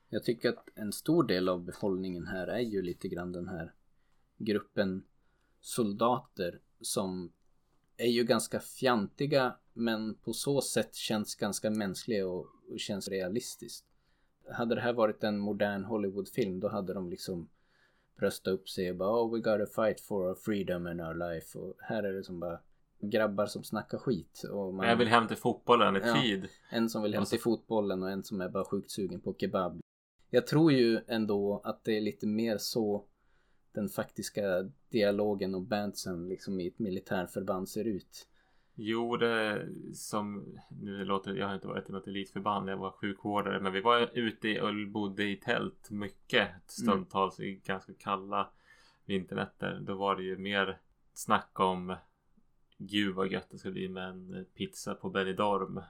[0.09, 3.73] Jag tycker att en stor del av behållningen här är ju lite grann den här
[4.37, 5.03] gruppen
[5.59, 7.31] soldater som
[7.99, 13.85] är ju ganska fjantiga men på så sätt känns ganska mänskliga och, och känns realistiskt.
[14.51, 17.49] Hade det här varit en modern Hollywoodfilm då hade de liksom
[18.19, 21.57] bröstat upp sig och bara oh we gotta fight for our freedom and our life
[21.59, 22.59] och här är det som bara
[23.01, 24.43] grabbar som snackar skit.
[24.51, 26.21] Och man, Jag vill hem till fotbollen i Ja.
[26.21, 26.47] tid.
[26.71, 29.21] En som vill hem Och så- till fotbollen och en som är bara sjukt sugen
[29.21, 29.81] på kebab.
[30.29, 33.05] Jag tror ju ändå att det är lite mer så
[33.71, 38.27] den faktiska dialogen och bandsen liksom i ett militärförband ser ut.
[38.81, 42.69] Jo, det som nu låter jag har inte varit i något elitförband.
[42.69, 47.61] Jag var sjukvårdare, men vi var ute i, och bodde i tält mycket stundtals i
[47.65, 48.49] ganska kalla
[49.05, 49.79] vinternätter.
[49.87, 50.79] Då var det ju mer
[51.13, 51.95] snack om
[52.77, 55.81] Gud vad gött det ska bli med en pizza på Benidorm.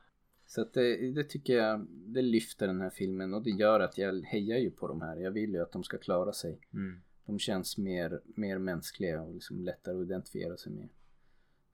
[0.45, 3.97] Så att det, det tycker jag, det lyfter den här filmen och det gör att
[3.97, 5.17] jag hejar ju på de här.
[5.17, 6.59] Jag vill ju att de ska klara sig.
[6.73, 7.01] Mm.
[7.29, 10.89] De känns mer, mer mänskliga och liksom lättare att identifiera sig med.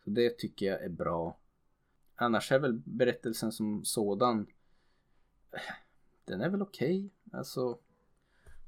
[0.04, 1.38] Så det tycker jag är bra.
[2.16, 4.48] Annars är väl berättelsen som sådan
[6.26, 7.10] Den är väl okej.
[7.32, 7.80] Alltså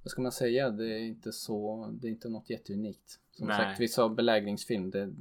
[0.03, 0.69] Vad ska man säga?
[0.69, 3.19] Det är inte så Det är inte något jätteunikt.
[3.31, 3.57] Som Nej.
[3.57, 4.91] sagt vi sa belägringsfilm.
[4.91, 5.13] Det,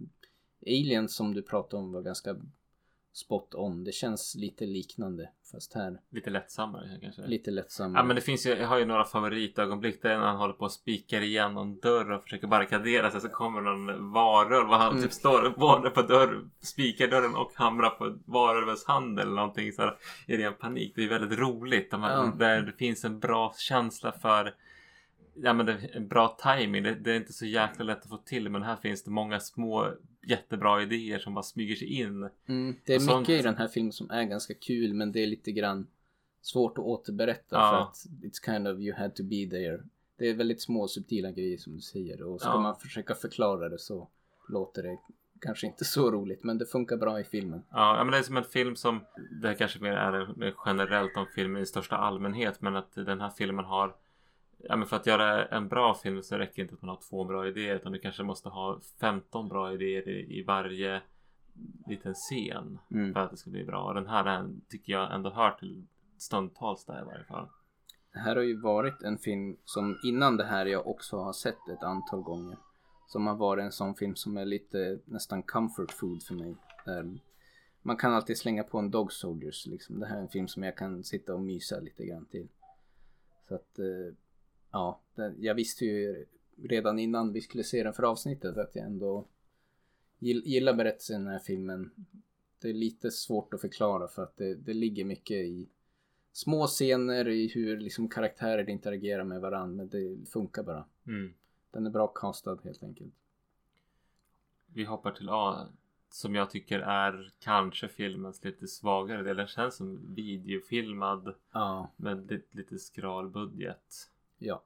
[0.67, 2.37] Alien som du pratade om var ganska
[3.17, 3.85] spot on.
[3.85, 5.29] Det känns lite liknande.
[5.53, 7.27] Fast här Lite lättsammare kanske.
[7.27, 8.01] lite lättsammare.
[8.01, 10.03] Ja men det finns ju, jag har ju några favoritögonblick.
[10.03, 13.21] Det är när han håller på och spikar igen någon dörr och försöker barrikadera sig.
[13.21, 15.03] Så kommer någon varulv och han Mm.
[15.03, 19.83] typ står både på dörr, spikar dörren och hamrar på varulvens hand eller någonting så
[19.83, 20.93] här, i ren panik.
[20.97, 21.91] Det är väldigt roligt.
[21.91, 22.33] Där, man, Ja.
[22.47, 24.55] där det finns en bra känsla för
[25.43, 26.83] Ja men det är en bra timing.
[26.83, 29.41] Det, det är inte så jäkla lätt att få till men här finns det många
[29.41, 32.29] små jättebra idéer som bara smyger sig in.
[32.47, 33.29] Mm, det är Och mycket sånt.
[33.29, 35.87] i den här filmen som är ganska kul men det är lite grann
[36.43, 37.71] svårt att återberätta Ja.
[37.71, 39.83] för att it's kind of you had to be there.
[40.19, 42.61] Det är väldigt små subtila grejer som du säger och ska Ja.
[42.61, 44.09] man försöka förklara det så
[44.49, 44.99] låter det
[45.41, 47.63] kanske inte så roligt men det funkar bra i filmen.
[47.71, 49.01] Ja, men det är som en film som
[49.43, 53.31] Det här kanske mer är generellt om filmen i största allmänhet men att den här
[53.31, 53.95] filmen har
[54.59, 57.01] Ja men för att göra en bra film så räcker det inte att man har
[57.11, 61.03] två bra idéer utan du kanske måste ha 15 bra idéer i, i varje
[61.87, 63.13] liten scen Mm.
[63.13, 63.85] för att det ska bli bra.
[63.85, 65.87] Och den här är, tycker jag ändå hör till
[66.19, 67.49] stundtals där i varje fall.
[68.13, 71.69] Det här har ju varit en film som innan det här jag också har sett
[71.69, 72.57] ett antal gånger.
[73.07, 76.57] Som har varit en sån film som är lite nästan comfort food för mig.
[76.85, 77.19] Där
[77.83, 80.01] man kan alltid slänga på en Dog Soldiers liksom.
[80.01, 82.49] Det här är en film som jag kan sitta och mysa lite grann till.
[83.49, 84.15] Så att eh,
[84.77, 85.01] ja,
[85.39, 86.27] jag visste ju
[86.63, 89.27] redan innan vi skulle se den för avsnittet att jag ändå
[90.19, 91.91] gill, gillar berättelsen i den här filmen.
[92.61, 95.69] Det är lite svårt att förklara för att det, det ligger mycket i
[96.33, 100.85] små scener i hur liksom karaktärer interagerar med varandra men det funkar bara.
[101.07, 101.35] Mm.
[101.71, 103.15] Den är bra castad helt enkelt.
[104.67, 105.69] Vi hoppar till A
[106.11, 109.37] som jag tycker är kanske filmens lite svagare del.
[109.37, 114.11] Den känns som videofilmad Ja, med lite, lite skral budget.
[114.39, 114.63] Ja.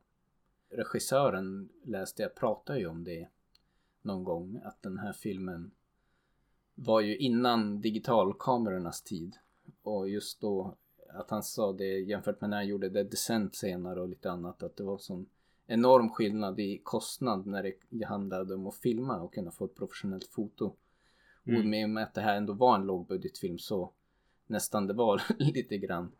[0.69, 3.29] Regissören läste jag pratade ju om det
[4.03, 5.71] någon gång att den här filmen
[6.75, 9.37] var ju innan digitalkamerornas tid
[9.83, 10.77] och just då
[11.09, 14.63] att han sa det jämfört med när han gjorde The Descent senare och lite annat
[14.63, 15.27] att det var sån
[15.67, 20.25] enorm skillnad i kostnad när det handlade om att filma och kunna få ett professionellt
[20.25, 20.75] foto.
[21.45, 21.61] Mm.
[21.61, 23.93] Och med och med att det här ändå var en lågbudgetfilm så
[24.47, 26.13] nästan det var lite grann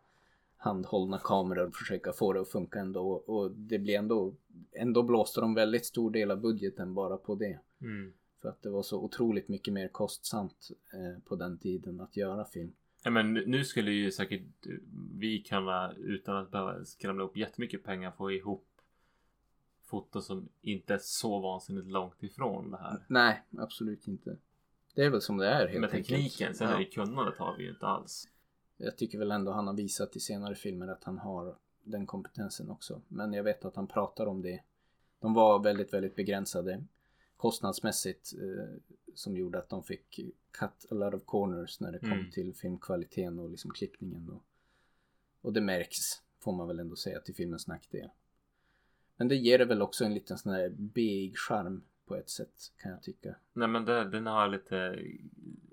[0.63, 4.33] handhållna kameror och försöka få det att funka ändå och det blir ändå
[4.71, 7.59] ändå blåste de väldigt stor del av budgeten bara på det.
[7.81, 8.13] Mm.
[8.41, 12.45] För att det var så otroligt mycket mer kostsamt eh, på den tiden att göra
[12.45, 12.71] film.
[13.03, 14.41] Ja, men nu skulle ju säkert
[15.19, 18.67] vi kunna utan att behöva skramla upp jättemycket pengar få ihop
[19.85, 23.05] foto som inte är så vansinnigt långt ifrån det här.
[23.07, 24.37] Nej, absolut inte.
[24.95, 26.07] Det är väl som det är helt Med enkelt.
[26.07, 26.75] tekniken, sen Ja.
[26.75, 28.27] är det kunnandet har vi ju inte alls.
[28.83, 32.69] Jag tycker väl ändå han har visat i senare filmer att han har den kompetensen
[32.69, 33.01] också.
[33.07, 34.63] Men jag vet att han pratar om det.
[35.19, 36.83] De var väldigt, väldigt begränsade
[37.37, 38.75] kostnadsmässigt eh,
[39.13, 40.19] som gjorde att de fick
[40.51, 42.31] cut a lot of corners när det kom Mm.
[42.31, 44.29] till filmkvaliteten och liksom klippningen.
[44.29, 44.43] Och,
[45.41, 45.97] och det märks,
[46.39, 48.09] får man väl ändå säga, till filmens nackdel.
[49.15, 52.71] Men det ger det väl också en liten sån här big charm på ett sätt
[52.77, 53.35] kan jag tycka.
[53.53, 54.99] Nej men det, den har lite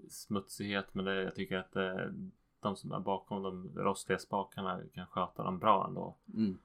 [0.08, 2.14] smutsighet men det, jag tycker att det,
[2.60, 6.16] de som är bakom de rostiga spakarna kan sköta dem bra ändå.
[6.34, 6.58] Mm.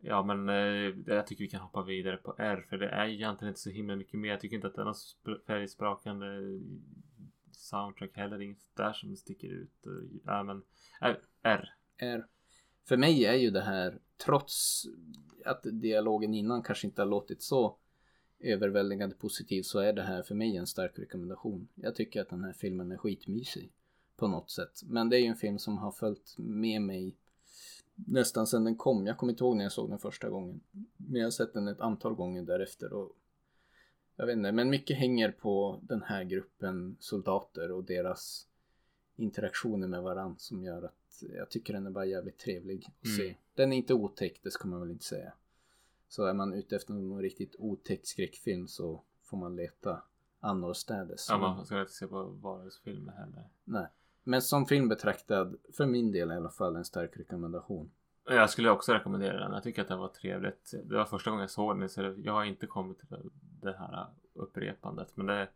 [0.00, 3.50] Ja men eh, jag tycker vi kan hoppa vidare på R för det är egentligen
[3.50, 4.28] inte så himla mycket mer.
[4.28, 6.26] Jag tycker inte att det är något sp- färgsprakande
[7.50, 8.40] soundtrack heller.
[8.40, 9.86] Inget där som sticker ut.
[10.24, 10.62] Ja men
[11.00, 11.74] äh, R.
[11.96, 12.26] är
[12.84, 14.84] för mig är ju det här trots
[15.44, 17.76] att dialogen innan kanske inte har låtit så
[18.40, 21.68] överväldigande positiv så är det här för mig en stark rekommendation.
[21.74, 23.72] Jag tycker att den här filmen är skitmysig
[24.18, 24.82] på något sätt.
[24.84, 27.16] Men det är ju en film som har följt med mig
[27.94, 29.06] nästan sedan den kom.
[29.06, 30.60] Jag kommer inte ihåg när jag såg den första gången.
[30.96, 33.12] Men jag har sett den ett antal gånger därefter och
[34.16, 38.46] jag vet inte, men mycket hänger på den här gruppen soldater och deras
[39.16, 43.16] interaktioner med varandra som gör att jag tycker den är bara jävligt trevlig att Mm.
[43.16, 43.34] se.
[43.54, 45.32] Den är inte otäck, det ska man väl inte säga.
[46.08, 50.02] Så är man ute efter någon riktigt otäck skräckfilm så får man leta
[50.40, 51.26] annorstädes.
[51.28, 53.48] Ja man ska inte se på varulvsfilmer heller.
[53.64, 53.86] Nej.
[54.28, 57.90] Men som film betraktad, för min del i alla fall, en stark rekommendation.
[58.24, 59.52] Jag skulle också rekommendera den.
[59.52, 60.74] Jag tycker att den var trevligt.
[60.84, 63.08] Det var första gången jag såg den så jag har inte kommit till
[63.62, 65.16] det- här upprepandet.
[65.16, 65.48] Men det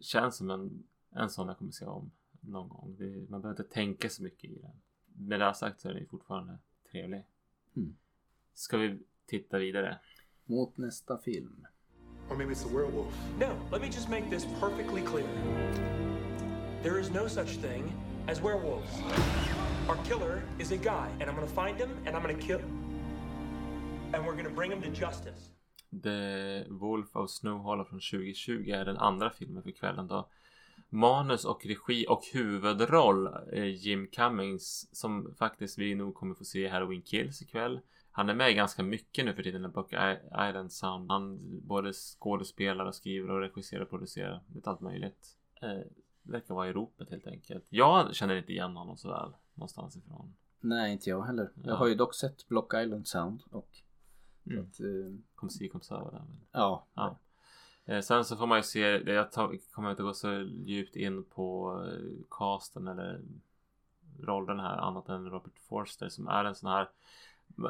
[0.00, 2.96] känns som en, en sån jag kommer se om någon gång.
[2.98, 4.80] Det, man behöver inte tänka så mycket i den.
[5.28, 6.58] Med det sagt så är den fortfarande
[6.90, 7.26] trevlig.
[7.76, 7.96] Mm.
[8.54, 9.98] Ska vi titta vidare?
[10.44, 11.66] Mot nästa film.
[12.30, 13.14] Or maybe it's a werewolf.
[13.40, 16.03] No, let me just make this perfectly clear.
[16.84, 17.92] There is no such thing
[18.28, 18.90] as werewolves.
[19.88, 22.60] Our killer is a guy, and I'm gonna find him, and I'm gonna kill.
[24.12, 25.50] And we're gonna bring him to justice.
[26.02, 30.28] The Wolf of Snow Hollow från 2020 är den andra filmen för kvällen då.
[30.88, 36.58] Manus och regi och huvudroll är Jim Cummings som faktiskt vi nog kommer få se
[36.58, 37.80] i Halloween Kills ikväll.
[38.10, 39.92] Han är med ganska mycket nu för tiden i Buck
[40.48, 41.10] Island Sound.
[41.10, 44.42] Han både skådespelar och skriver och regisserar och producerar.
[44.54, 45.36] Lite allt möjligt.
[45.62, 45.80] Eh,
[46.26, 47.64] Verkar vara i ropet helt enkelt.
[47.68, 50.34] Jag känner inte igen honom så väl någonstans ifrån.
[50.60, 51.50] Nej, inte jag heller.
[51.54, 51.62] Ja.
[51.64, 53.68] Jag har ju dock sett Block Island Sound och
[54.46, 54.62] Mm.
[54.62, 54.86] att, eh,
[55.34, 56.22] Kom si kom så det.
[56.52, 57.16] ja, Ja.
[57.84, 58.80] Eh, Sen så får man ju se,
[59.12, 60.32] jag tar, kommer inte gå så
[60.64, 63.20] djupt in på eh, casten eller
[64.20, 66.88] rollen här annat än Robert Forster som är en sån här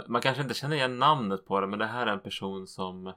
[0.06, 3.12] man kanske inte känner igen namnet på det men det här är en person som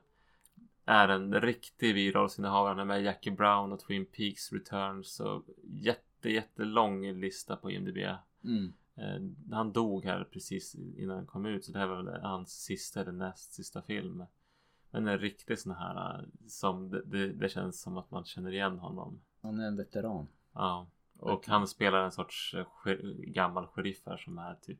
[0.87, 2.69] är en riktig birollsinnehavare.
[2.69, 7.97] Han är med Jackie Brown och Twin Peaks Returns och jätte jättelång lista på IMDB.
[8.43, 9.21] mm, Eh,
[9.51, 13.01] han dog här precis innan han kom ut så det här var väl hans sista
[13.01, 14.23] eller näst sista film.
[14.91, 18.51] Men en riktig sån här eh, som det, det, det känns som att man känner
[18.53, 19.21] igen honom.
[19.41, 20.27] han är en veteran.
[20.53, 20.87] Ja.
[21.19, 22.53] Och han spelar en sorts
[22.85, 24.79] eh, gammal sheriff här som är typ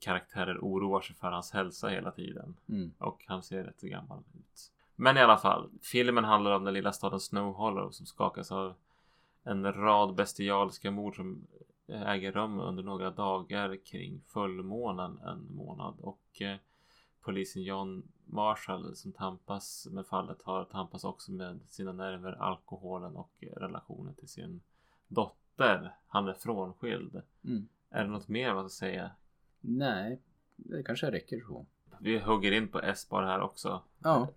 [0.00, 2.56] karaktärer oroar sig för hans hälsa hela tiden.
[2.68, 4.72] Mm, Och han ser rätt gammal ut.
[5.00, 8.74] Men i alla fall, filmen handlar om den lilla staden Snow Hollow som skakas av
[9.42, 11.46] en rad bestialiska mord som
[11.86, 15.94] äger rum under några dagar kring fullmånen en månad.
[16.00, 16.56] Och eh,
[17.20, 23.32] polisen John Marshall som tampas med fallet har tampas också med sina nerver, alkoholen och
[23.56, 24.60] relationen till sin
[25.08, 25.96] dotter.
[26.06, 27.22] Han är frånskild.
[27.44, 27.68] mm.
[27.90, 29.10] Är det något mer man ska säga?
[29.60, 30.20] Nej,
[30.56, 31.66] det kanske räcker så.
[32.00, 33.82] Vi hugger in på S-bar här också.
[33.98, 34.28] Ja.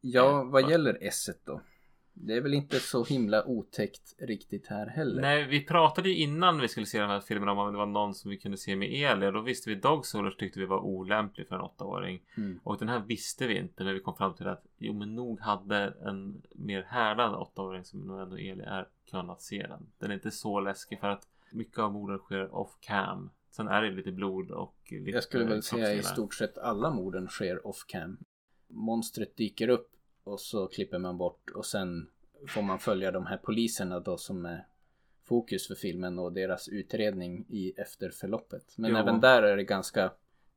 [0.00, 1.60] Ja, Eh, vad va- gäller S då?
[2.12, 5.22] Det är väl inte så himla otäckt riktigt här heller.
[5.22, 8.14] Nej, vi pratade ju innan vi skulle se de här filmerna om det var någon
[8.14, 9.22] som vi kunde se med el.
[9.22, 12.22] Och då visste vi Dog Soldiers tyckte vi var olämplig för en åttaåring.
[12.36, 12.60] Mm.
[12.62, 15.40] Och den här visste vi inte men vi kom fram till att jo men nog
[15.40, 19.86] hade en mer härdad åttaåring som nog ändå Eli är kunnat se den.
[19.98, 23.30] Den är inte så läskig för att mycket av morden sker off cam.
[23.50, 26.90] Sen är det lite blod och lite Jag skulle väl säga i stort sett alla
[26.90, 28.18] morden sker off cam.
[28.70, 29.90] Monstret dyker upp
[30.24, 32.08] och så klipper man bort och sen
[32.48, 34.66] får man följa de här poliserna då som är
[35.24, 38.74] fokus för filmen och deras utredning i efterförloppet.
[38.76, 38.96] Men Jo.
[38.96, 40.12] även där är det ganska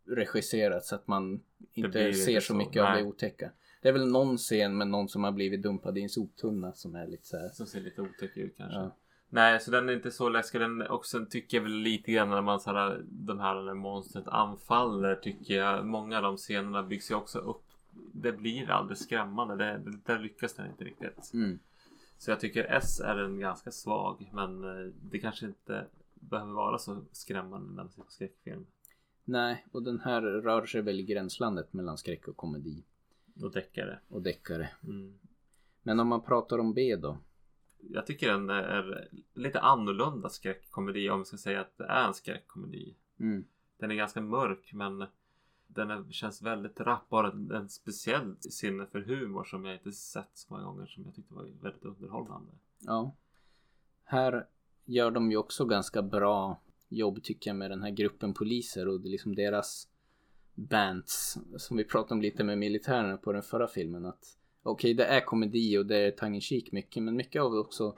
[0.05, 1.41] regisserat så att man
[1.73, 3.01] inte ser så så, mycket av nej.
[3.01, 3.51] det otäcka.
[3.81, 6.95] Det är väl någon scen med någon som har blivit dumpad i en soptunna som
[6.95, 7.49] är lite så här.
[7.49, 8.79] Som ser lite otäck ut kanske.
[8.79, 8.95] Ja.
[9.29, 10.61] Nej, så den är inte så läskig.
[10.61, 13.73] Den, och sen tycker jag väl lite grann när man så här, de här när
[13.73, 17.63] monstret anfaller tycker jag många av de scenerna byggs ju också upp.
[18.23, 19.55] Det blir aldrig skrämmande.
[19.55, 21.33] Det, det, där lyckas den inte riktigt.
[21.33, 21.59] Mm.
[22.17, 24.29] Så jag tycker S är en ganska svag.
[24.33, 28.65] Men eh, det kanske inte behöver vara så skrämmande när man ser på skräckfilm.
[29.25, 32.83] Nej, och den här rör sig väl i gränslandet mellan skräck och komedi
[33.53, 33.99] däckar det.
[34.07, 34.69] och deckare.
[34.83, 35.19] Mm.
[35.83, 37.17] Men om man pratar om B då?
[37.79, 42.13] Jag tycker den är lite annorlunda skräckkomedi om vi ska säga att det är en
[42.13, 42.95] skräckkomedi.
[43.19, 43.43] Mm.
[43.77, 45.05] Den är ganska mörk men
[45.75, 47.09] den är, känns väldigt rapp.
[47.09, 51.05] Bara en, en speciell sinne för humor som jag inte sett så många gånger som
[51.05, 52.51] jag tyckte var väldigt underhållande.
[52.79, 53.15] Ja.
[54.03, 54.47] Här
[54.85, 59.01] gör de ju också ganska bra jobb tycker jag med den här gruppen poliser och
[59.01, 59.87] det är liksom deras
[60.55, 65.05] bands som vi pratade om lite med militären på den förra filmen att okej okay,
[65.05, 67.97] det är komedi och det är tongue in mycket men mycket av det också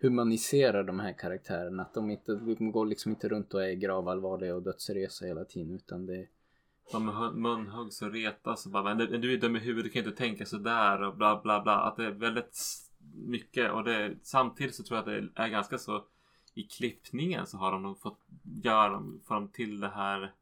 [0.00, 4.54] humaniserar de här karaktärerna att de inte de går liksom inte runt och är gravallvarliga
[4.54, 6.26] och dödsseriösa hela tiden utan det
[6.92, 10.18] de munhuggs och retas och bara men du är dum i huvudet, du kan inte
[10.18, 11.80] tänka sådär och bla bla bla.
[11.80, 12.58] Att det är väldigt
[13.14, 16.04] mycket och det samtidigt så tror jag att det är ganska så
[16.54, 18.20] i klippningen så har de nog fått
[18.62, 20.32] göra, får de till det här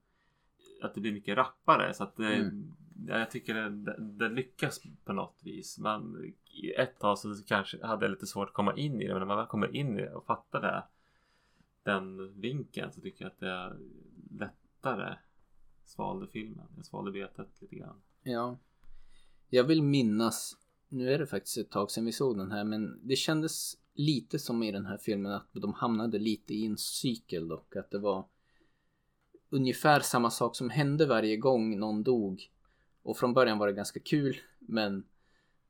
[0.82, 2.74] att det blir mycket rappare så att det, mm.
[3.06, 5.78] jag tycker det, det, lyckas på något vis.
[5.78, 6.32] Men
[6.76, 9.26] ett tag så kanske hade jag lite svårt att komma in i det men när
[9.26, 10.84] man väl kommer in i det och fattar det
[11.82, 13.76] den vinkeln så tycker jag att det är
[14.30, 15.16] lättare
[15.88, 16.66] svalde filmen.
[16.76, 18.00] Jag svalde betet lite grann.
[18.22, 18.58] Ja.
[19.48, 20.56] Jag vill minnas,
[20.88, 24.38] nu är det faktiskt ett tag sedan vi såg den här, men det kändes lite
[24.38, 27.76] som i den här filmen att de hamnade lite i en cykel dock.
[27.76, 28.24] Att det var
[29.50, 32.50] ungefär samma sak som hände varje gång någon dog.
[33.02, 35.04] Och från början var det ganska kul, men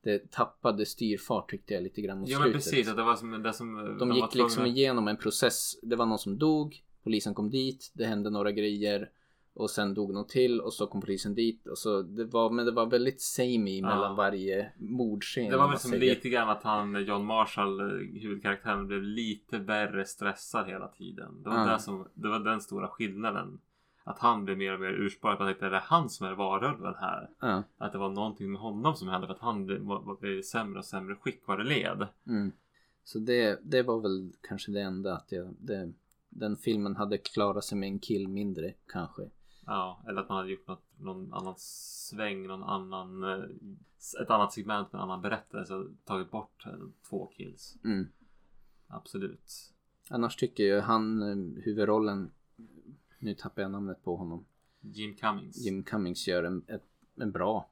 [0.03, 3.43] det tappade styrfart tyckte jag lite grann mot Ja men precis, att det var som
[3.43, 5.81] det som De, de gick liksom igenom en process.
[5.83, 9.11] Det var någon som dog, polisen kom dit, det hände några grejer
[9.59, 12.67] och sen dog någon till och så kom polisen dit och så det var, men
[12.67, 13.87] det var väldigt samey ja.
[13.87, 15.51] mellan varje mordscen.
[15.51, 17.81] Det var väl som lite grann att han, John Marshall,
[18.21, 21.43] huvudkaraktären, blev lite värre stressad hela tiden.
[21.43, 21.79] Det var, ja.
[21.79, 23.61] som, det var den stora skillnaden.
[24.05, 25.39] Att han blev mer och mer urspårad.
[25.39, 27.31] Man tänkte, är det han som är varulven här?
[27.41, 27.63] Ja.
[27.79, 29.81] Att det var någonting med honom som hände för att han blev,
[30.21, 32.07] blev sämre och sämre skick vad det led.
[32.27, 32.53] Mm.
[33.05, 35.93] Så det, det var väl kanske det enda att jag, det,
[36.29, 39.23] den filmen hade klarat sig med en kill mindre kanske.
[39.69, 43.45] Ja, eller att man hade gjort något, någon annan sväng, någon annan eh,
[44.23, 46.73] ett annat segment med en annan berättelse och tagit bort eh,
[47.09, 47.77] två kills.
[47.85, 48.09] Mm.
[48.87, 49.73] Absolut.
[50.11, 52.31] Annars tycker jag han eh, huvudrollen
[53.19, 54.47] nu tappar jag namnet på honom.
[54.81, 55.57] Jim Cummings.
[55.57, 56.81] Jim Cummings gör en, en,
[57.21, 57.71] en bra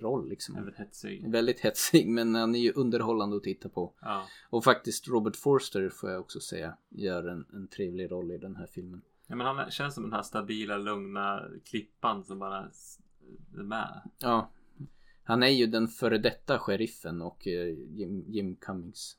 [0.00, 0.54] roll liksom.
[0.54, 1.30] Väldigt hetsig.
[1.30, 3.92] Väldigt hetsig men han är ju underhållande att titta på.
[4.00, 4.26] Ja.
[4.50, 8.56] Och faktiskt Robert Forster får jag också säga gör en, en trevlig roll i den
[8.56, 9.02] här filmen.
[9.30, 14.00] Ja men han känns som den här stabila, lugna klippan som bara är med.
[14.18, 14.50] Ja.
[15.24, 19.16] Han är ju den före detta sheriffen och eh, Jim, Jim Cummings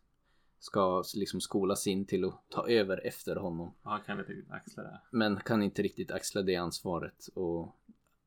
[0.59, 3.73] ska liksom skolas in till att ta över efter honom.
[3.83, 5.01] Ja, han kan inte riktigt axla det.
[5.11, 7.75] Men kan inte riktigt axla det ansvaret och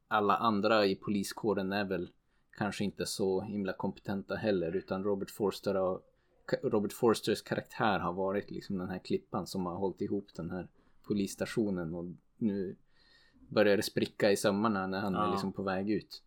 [0.08, 2.10] alla andra i poliskåren är väl
[2.56, 6.00] kanske inte så himla kompetenta heller utan Robert Forster har
[6.62, 10.68] Robert Forsters karaktär har varit liksom den här klippan som har hållit ihop den här
[11.04, 12.04] polisstationen och
[12.36, 12.76] nu
[13.48, 15.26] börjar det spricka i sömmarna när han ja.
[15.26, 16.22] är liksom på väg ut.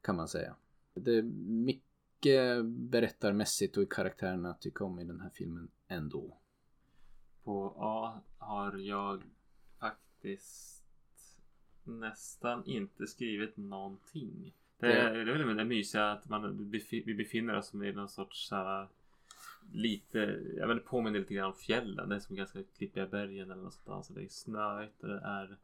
[0.00, 0.56] Kan man säga.
[0.94, 6.36] Det är mycket berättarmässigt och i karaktärerna att tycka om i den här filmen ändå.
[7.44, 9.22] På A har jag
[9.80, 10.84] faktiskt
[11.84, 14.54] nästan inte skrivit någonting.
[14.78, 16.70] Det är, det är väl det mysiga att man,
[17.04, 18.88] vi befinner oss i någon sorts så
[19.72, 20.18] lite,
[20.56, 22.08] jag vet påminner lite grann om fjällen.
[22.08, 23.88] Det är som ganska klippiga bergen eller något sånt.
[23.88, 25.58] Alltså det är snöigt och det är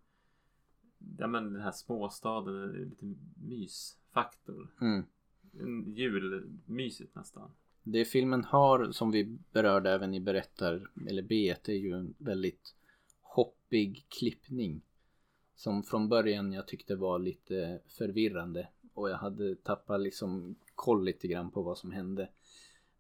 [1.18, 3.14] Ja men den här småstaden är lite
[3.48, 4.74] mysfaktor.
[4.80, 5.04] Mm.
[5.94, 7.50] Julmysigt nästan.
[7.82, 12.74] Det filmen har som vi berörde även i berättar eller B är ju en väldigt
[13.20, 14.82] hoppig klippning.
[15.56, 21.28] Som från början jag tyckte var lite förvirrande och jag hade tappat liksom koll lite
[21.28, 22.28] grann på vad som hände.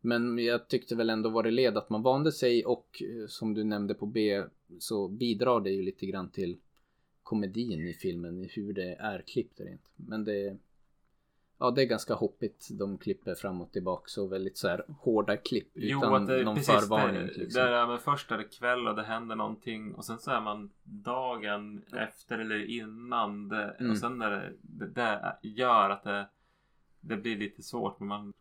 [0.04, 3.54] Men jag tyckte väl ändå var det led att man vande sig och eh, som
[3.54, 4.44] du nämnde på B
[4.78, 6.58] så bidrar det ju lite grann till
[7.22, 9.92] komedin i filmen, hur det är klippt rent.
[9.96, 10.58] Men det
[11.58, 12.68] Ja det är ganska hoppigt.
[12.70, 16.54] De klipper fram och tillbaka så väldigt så här hårda klipp jo, utan det, någon
[16.54, 17.26] precis, förvarning.
[17.26, 17.62] Det, liksom.
[17.62, 20.40] det är, men först är det kväll och det händer någonting och sen så är
[20.40, 23.90] man dagen efter eller innan det, mm.
[23.90, 24.86] och sen är det, det,
[25.42, 26.28] det gör att det
[27.06, 28.32] det blir lite svårt men man,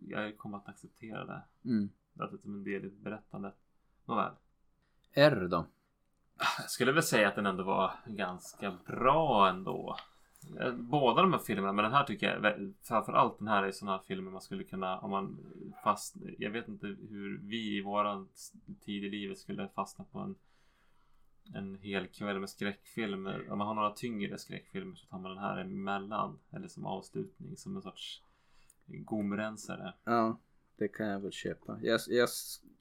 [0.00, 1.42] jag kommer att acceptera det.
[1.64, 1.90] Mm.
[2.12, 3.54] Det är som en del i berättandet.
[4.04, 4.32] Nåväl.
[5.12, 5.66] R då?
[6.58, 9.96] Jag skulle väl säga att den ändå var ganska bra ändå.
[10.74, 14.04] Båda de här filmerna, men den här tycker jag framförallt den här är sådana här
[14.04, 15.38] filmer man skulle kunna om man
[15.84, 18.28] fast Jag vet inte hur vi i våran
[18.80, 20.34] tid i livet skulle fastna på en
[21.54, 23.26] en hel kväll med skräckfilm.
[23.26, 26.38] Om man har några tyngre skräckfilmer så tar man den här emellan.
[26.50, 28.22] Eller som avslutning som en sorts
[28.86, 29.94] gomrensare.
[30.04, 30.40] Ja,
[30.76, 31.78] det kan jag väl köpa.
[31.82, 32.28] Jag, jag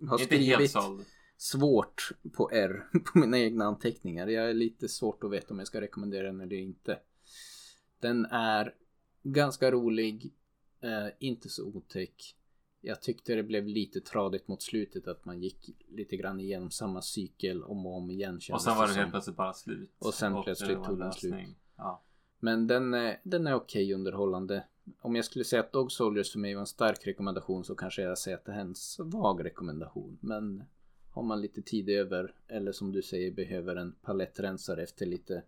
[0.09, 0.73] har skrivit
[1.37, 4.27] svårt på R på mina egna anteckningar.
[4.27, 6.99] Jag är lite svårt att veta om jag ska rekommendera den eller inte.
[7.99, 8.75] Den är
[9.23, 10.33] ganska rolig.
[10.81, 12.35] Eh, inte så otäck.
[12.81, 17.01] Jag tyckte det blev lite tradigt mot slutet att man gick lite grann igenom samma
[17.01, 18.39] cykel om och om igen.
[18.51, 19.91] Och sen var det helt plötsligt bara slut.
[19.99, 21.33] Och sen det plötsligt tog den slut.
[21.77, 22.03] Ja.
[22.39, 24.63] Men den, är- den är okej underhållande.
[25.01, 28.01] Om jag skulle säga att Dog Soldiers för mig var en stark rekommendation så kanske
[28.01, 30.17] jag säger att det är en svag rekommendation.
[30.21, 30.63] Men
[31.11, 35.43] har man lite tid över eller som du säger behöver en palettrensare efter lite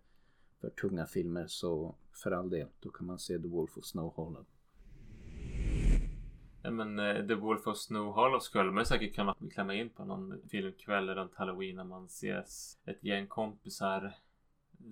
[0.60, 4.12] för tunga filmer så för all del då kan man se The Wolf of Snow
[4.14, 4.44] Hollow.
[6.64, 6.96] Ja, men
[7.28, 11.34] The Wolf of Snow Hollow skulle man säkert kunna klämma in på någon filmkväll runt
[11.34, 14.14] halloween när man ses ett gäng kompisar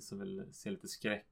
[0.01, 1.27] som vill se lite skräck.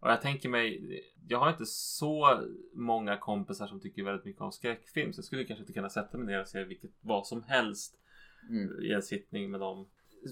[0.00, 2.42] Och jag tänker mig, jag har inte så
[2.72, 6.18] många kompisar som tycker väldigt mycket om skräckfilm så jag skulle kanske inte kunna sätta
[6.18, 7.98] mig ner och se vilket, vad som helst
[8.48, 8.80] Mm.
[8.82, 9.88] i en sittning med dem.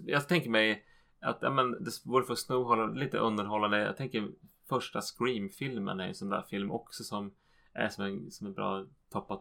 [0.07, 0.85] Jag tänker mig
[1.21, 3.79] att ja, men, The Wolf of Snow Hollow lite underhållande.
[3.79, 4.29] Jag tänker
[4.69, 7.35] första Scream-filmen är en sån där film också som
[7.75, 8.87] är som en, som en bra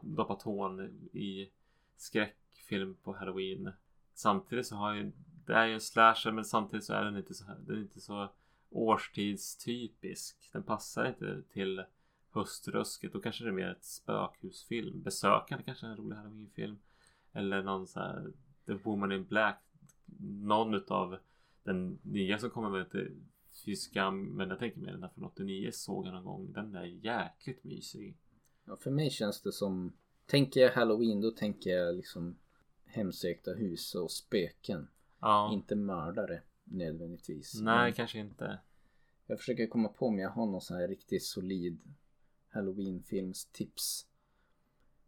[0.02, 0.82] doppa tån
[1.14, 1.50] i
[1.96, 3.72] skräckfilm på halloween.
[4.14, 5.12] Samtidigt så har ju
[5.46, 7.82] det är ju en slasher men samtidigt så är den inte så här, den är
[7.82, 8.30] inte så
[8.70, 10.50] årstidstypisk.
[10.54, 11.84] Den passar inte till
[12.30, 13.14] höstrusket.
[13.14, 15.02] Då kanske det är mer ett spökhusfilm.
[15.02, 16.78] Besökande kanske är en rolig halloweenfilm.
[17.32, 18.32] Eller någon så här
[18.66, 19.64] The Woman in Black.
[20.30, 21.18] Någon utav
[21.64, 23.12] den nya som kommer med inte
[23.66, 24.24] fy skam.
[24.24, 26.54] Men jag tänker mig den här från 89 såg jag någon gång.
[26.54, 28.18] Den är jäkligt mysig.
[28.66, 29.93] Ja, för mig känns det som
[30.26, 32.36] Tänker jag Halloween då tänker jag liksom
[32.86, 34.88] hemsökta hus och spöken.
[35.20, 35.53] Ja.
[35.53, 37.61] Inte mördare nödvändigtvis.
[37.61, 38.59] Nej, Men- kanske inte.
[39.28, 41.80] Jag försöker komma på om jag har någon sån här riktigt solid
[42.49, 44.07] Halloween-filmstips.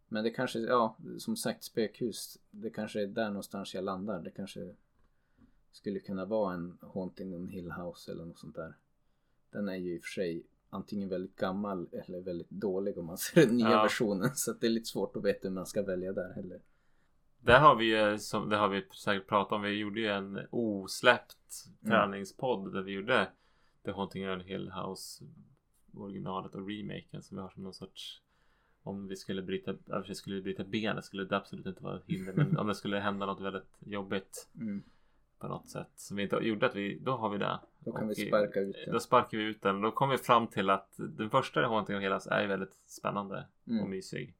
[0.07, 2.37] Men det kanske, ja, som sagt spökhus.
[2.51, 4.21] Det kanske är där någonstans jag landar.
[4.21, 4.75] Det kanske
[5.71, 8.77] skulle kunna vara en Haunting on Hill House eller något sånt där.
[9.51, 13.17] Den är ju i och för sig antingen väldigt gammal eller väldigt dålig om man
[13.17, 13.81] ser den nya Ja.
[13.83, 14.35] versionen.
[14.35, 16.59] Så det är lite svårt att veta hur man ska välja där heller.
[17.39, 20.39] Där har vi ju, som det har vi säkert pratat om, vi gjorde ju en
[20.49, 21.91] osläppt Mm.
[21.91, 23.27] träningspodd där vi gjorde
[23.85, 25.23] The Haunting on Hill House
[25.97, 28.21] originalet och remaken som vi har som någon sorts
[28.83, 29.73] om vi skulle bryta,
[30.13, 33.25] skulle bryta benet skulle det absolut inte vara ett hinder men om det skulle hända
[33.25, 34.83] något väldigt jobbigt Mm.
[35.45, 37.59] På något sätt som vi inte gjorde att vi, då har vi det.
[37.79, 39.01] Då kan Och vi i- sparka ut Då den.
[39.01, 39.81] sparkar vi ut den.
[39.81, 43.47] Då kommer vi fram till att den första Haunting on Hill House är väldigt spännande
[43.65, 43.89] och Mm.
[43.89, 44.35] mysig.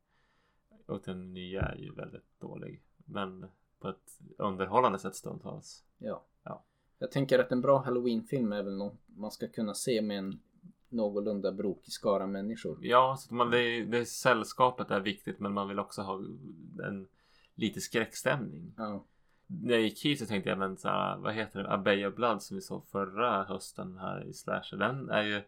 [0.85, 2.81] Och den nya är ju väldigt dålig.
[3.05, 3.45] Men
[3.79, 5.83] på ett underhållande sätt stundtals.
[5.97, 6.23] Ja.
[6.43, 6.63] Ja.
[6.99, 10.39] Jag tänker att en bra halloweenfilm är väl något man ska kunna se med en
[10.89, 12.77] någorlunda brokig skara människor.
[12.81, 16.15] Ja, så man, det, det sällskapet är viktigt men man vill också ha
[16.83, 17.07] en
[17.55, 18.73] lite skräckstämning.
[18.77, 19.05] Ja.
[19.47, 21.69] När jag gick hit så tänkte jag men så här, vad heter det?
[21.69, 24.77] A Bay of Blood som vi såg förra hösten här i Slasher.
[24.77, 25.41] Den är ju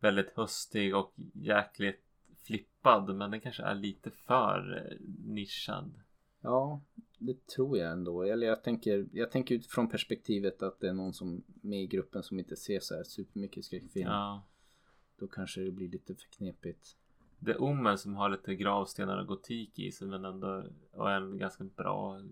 [0.00, 2.02] väldigt höstig och jäkligt
[2.42, 5.94] flippad men den kanske är lite för eh, nischad.
[6.40, 6.80] ja,
[7.18, 8.22] det tror jag ändå.
[8.22, 12.22] Eller jag tänker, jag tänker utifrån perspektivet att det är någon som med i gruppen
[12.22, 14.08] som inte ser så här supermycket skräckfilm.
[14.08, 14.42] Ja.
[15.18, 16.96] Då kanske det blir lite för knepigt.
[17.38, 21.38] Det är Omen som har lite gravstenar och gotik i sig men ändå och en
[21.38, 22.22] ganska bra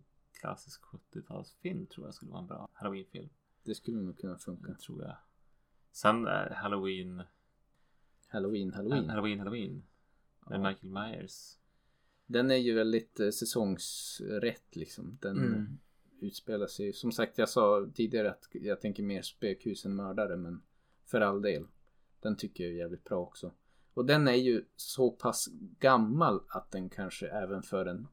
[0.40, 3.28] klassisk 70-talsfilm tror jag skulle vara en bra halloweenfilm.
[3.62, 4.72] Det skulle nog kunna funka.
[4.72, 5.16] Det tror jag.
[5.92, 7.22] Sen är halloween
[8.28, 9.08] Halloween, halloween.
[9.10, 9.82] Halloween Halloween
[10.46, 10.68] med Ja.
[10.68, 11.58] Michael Myers.
[12.26, 15.18] Den är ju väldigt eh, säsongsrätt liksom.
[15.20, 15.78] Den Mm.
[16.20, 20.62] utspelar sig som sagt jag sa tidigare att jag tänker mer spökhus än mördare men
[21.04, 21.66] för all del.
[22.20, 23.52] Den tycker jag är jävligt bra också.
[23.94, 28.08] Och den är ju så pass gammal att den kanske även för en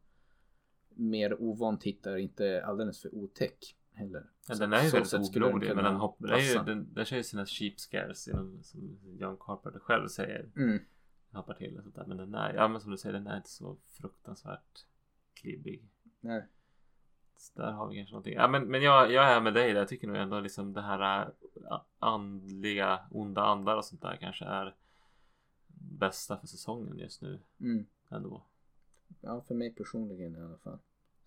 [1.02, 4.30] mer ovan tittare inte alldeles för otäck heller.
[4.48, 7.18] Ja, den är ju väldigt oblodig men den, hopp, den, är ju, den, den kör
[7.18, 10.50] ju sina cheap scares genom, som John Carpenter själv säger.
[10.56, 10.80] Mm.
[11.32, 12.06] Hoppar till och sånt där.
[12.06, 14.86] Men den är, ja men som du säger, den är inte så fruktansvärt
[15.34, 15.90] klibbig.
[16.20, 16.48] Nej.
[17.38, 18.34] Så där har vi kanske någonting.
[18.34, 19.80] Ja men, men jag, jag är med dig där.
[19.80, 21.32] Jag tycker nog ändå liksom det här
[21.72, 24.76] äh, andliga, onda andar och sånt där kanske är
[26.00, 27.86] bästa för säsongen just nu Mm.
[28.10, 28.46] ändå.
[29.22, 30.80] Ja, för mig personligen i alla fall.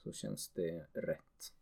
[0.05, 1.53] Så känns det rätt.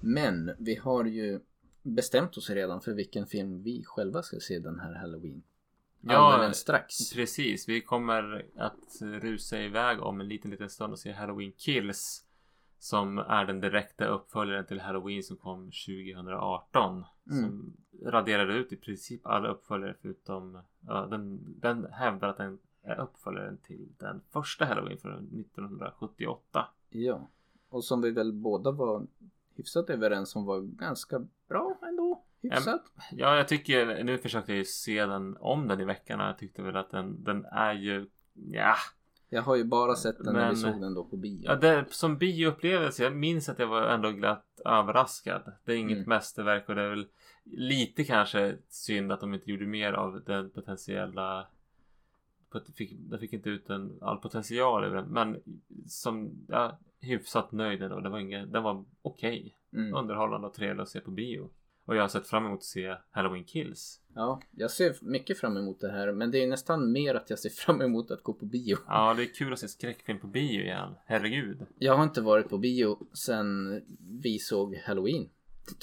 [0.00, 1.40] Men vi har ju
[1.82, 5.42] bestämt oss redan för vilken film vi själva ska se den här halloween.
[6.00, 7.12] Ja, strax.
[7.12, 12.26] Precis, vi kommer att rusa iväg om en liten, liten stund och se Halloween Kills.
[12.78, 17.04] Som är den direkta uppföljaren till Halloween som kom 2018.
[17.30, 17.42] Mm.
[17.42, 20.62] Som raderade ut i princip alla uppföljare förutom...
[20.80, 26.68] Ja, den, den hävdar att den är uppföljaren till den första Halloween från 1978.
[26.92, 27.30] Ja.
[27.68, 29.06] Och som vi väl båda var
[29.56, 32.24] hyfsat överens om var ganska bra ändå.
[32.42, 32.82] Hyfsat.
[33.12, 36.38] Ja, jag tycker, nu försökte jag ju se den om den i veckan och jag
[36.38, 38.74] tyckte väl att den, den är ju, ja.
[39.28, 41.40] Jag har ju bara sett den när vi Men- såg den då på bio.
[41.44, 45.52] ja det, som bioupplevelse, jag minns att jag var ändå glatt överraskad.
[45.64, 46.08] Det är inget Mm.
[46.08, 47.06] mästerverk och det är väl
[47.44, 51.46] lite kanske synd att de inte gjorde mer av den potentiella pot-
[52.74, 55.08] fick, den fick inte ut en, all potential över den.
[55.08, 55.42] Men
[55.86, 58.00] som, ja, hyfsat nöjd ändå.
[58.00, 59.56] Det var inget, den var okej.
[59.72, 59.94] Mm.
[59.94, 61.50] Underhållande och trevlig att se på bio.
[61.84, 64.00] Och jag har sett fram emot att se Halloween Kills.
[64.14, 66.12] Ja, jag ser mycket fram emot det här.
[66.12, 68.76] Men det är nästan mer att jag ser fram emot att gå på bio.
[68.86, 70.94] Ja, det är kul att se skräckfilm på bio igen.
[71.04, 71.66] Herregud.
[71.78, 73.80] Jag har inte varit på bio sen
[74.22, 75.28] vi såg Halloween.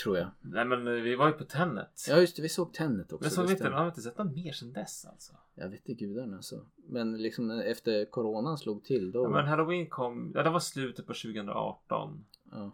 [0.03, 0.27] Tror jag.
[0.41, 2.05] Nej men eh, vi var ju på Tenet.
[2.09, 3.23] Ja just det, vi såg Tenet också.
[3.23, 5.33] men så det vet jag, har inte sett något mer sen dess alltså.
[5.55, 6.65] Jag vet inte gudarna alltså.
[6.75, 9.23] Men liksom efter coronan slog till då.
[9.23, 12.25] Ja, men Halloween kom, ja det var slutet på 2018.
[12.51, 12.71] ja.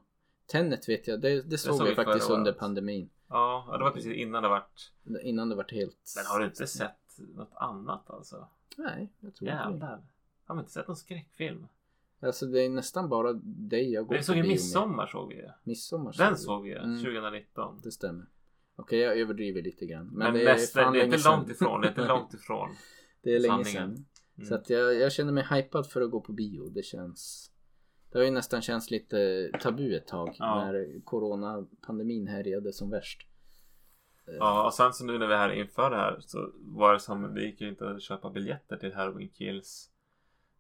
[0.48, 3.10] Tenet vet jag, det, det såg vi faktiskt under pandemin.
[3.28, 4.92] Ja, ja, det var precis innan det vart.
[5.22, 6.14] Innan det vart helt...
[6.16, 8.48] Men har du inte sett något annat alltså?
[8.78, 9.70] Nej, jag tror inte det.
[9.72, 10.02] Jävlar.
[10.46, 11.68] Har vi inte sett någon skräckfilm?
[12.26, 14.54] Alltså det är nästan bara dig jag går Vi såg ju bio med.
[14.56, 15.50] Midsommar såg vi ju.
[15.64, 16.40] Midsommar Den vi.
[16.40, 16.98] såg vi ju, Mm.
[16.98, 17.80] 2019.
[17.84, 18.26] Det stämmer.
[18.76, 20.06] Okej, jag överdriver lite grann.
[20.06, 21.82] Men, Men, det är det är inte långt ifrån.
[21.82, 22.70] Det är inte långt ifrån.
[23.24, 23.96] det är länge sanningen.
[23.96, 24.06] sedan.
[24.38, 24.48] Mm.
[24.48, 26.70] Så att jag, jag känner mig hypad för att gå på bio.
[26.70, 27.52] Det känns...
[28.12, 30.66] Det har ju nästan känts lite tabu ett tag Ja.
[30.66, 33.28] när coronapandemin härjade som värst.
[34.40, 37.00] Ja, och sen så nu när vi är här inför det här så var det
[37.00, 39.90] som, det gick ju inte att köpa biljetter till Halloween Kills.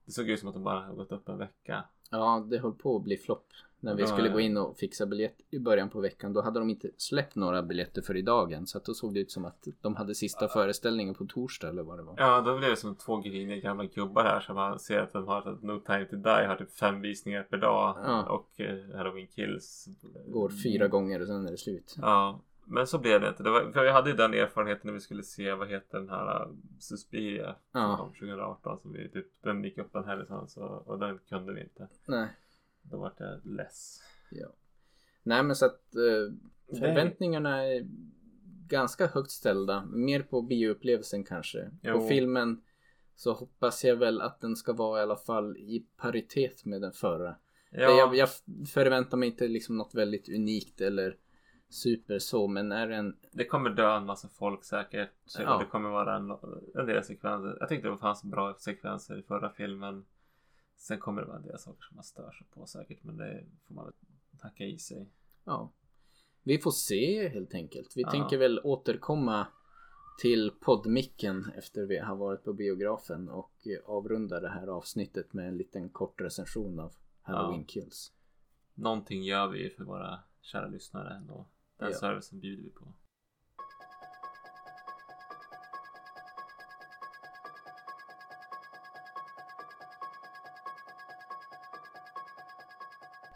[0.06, 1.84] Det såg ut som att de bara hade gått upp en vecka.
[2.12, 3.48] Ja, det höll på att bli flopp.
[3.80, 4.34] När vi Ja, skulle ja.
[4.34, 6.34] gå in och fixa biljett i början på veckan.
[6.34, 8.68] Då hade de inte släppt några biljetter för idag än.
[8.68, 11.84] Så att då såg det ut som att de hade sista föreställningen på torsdag eller
[11.84, 12.16] vad det var.
[12.18, 15.28] Ja, då blev det som två griniga gamla gubbar här som man ser att de
[15.28, 18.24] har No Time To Die har typ fem visningar per dag Ja.
[18.24, 19.88] och eh, Halloween Kills
[20.28, 21.96] Går fyra gånger och sen är det slut.
[22.02, 23.44] Ja, men så blev det inte.
[23.44, 26.10] Det var, för jag hade ju den erfarenheten när vi skulle se, vad heter den
[26.10, 27.98] här uh, Suspiria Ja.
[27.98, 31.62] från 2018 som vi typ, den gick upp en helg så, och den kunde vi
[31.62, 31.88] inte.
[32.06, 32.28] Nej.
[32.82, 34.02] Då var jag less.
[34.32, 34.48] Ja.
[35.24, 36.34] Nej men så att eh,
[36.80, 37.86] förväntningarna är
[38.68, 39.86] ganska högt ställda.
[39.86, 41.64] Mer på bioupplevelsen kanske.
[41.64, 42.08] På Jo.
[42.08, 42.62] filmen
[43.16, 46.92] så hoppas jag väl att den ska vara i alla fall i paritet med den
[46.94, 47.36] förra.
[47.72, 48.30] Ja, Jag, jag
[48.74, 51.18] förväntar mig inte liksom något väldigt unikt eller
[51.76, 55.10] super så men är en det kommer dö en massa folk säkert.
[55.40, 55.58] Ja.
[55.58, 56.32] Det kommer vara en,
[56.76, 57.58] en del sekvenser.
[57.60, 60.06] Jag tyckte det fanns bra sekvenser i förra filmen.
[60.78, 63.04] Sen kommer det vara en del saker som man stör sig på säkert.
[63.04, 63.94] Men det får man väl
[64.40, 65.10] tacka i sig.
[65.44, 65.72] Ja.
[66.44, 67.94] Vi får se helt enkelt.
[67.98, 68.12] Vi Ja.
[68.12, 69.48] tänker väl återkomma
[70.22, 75.48] till poddmicken efter vi har varit på biografen och eh, avrunda det här avsnittet med
[75.48, 77.66] en liten kort recension av Halloween Ja.
[77.68, 78.12] Kills.
[78.74, 81.46] Någonting gör vi för våra kära lyssnare ändå.
[81.78, 81.98] Den Ja.
[81.98, 82.94] servicen bjuder vi på.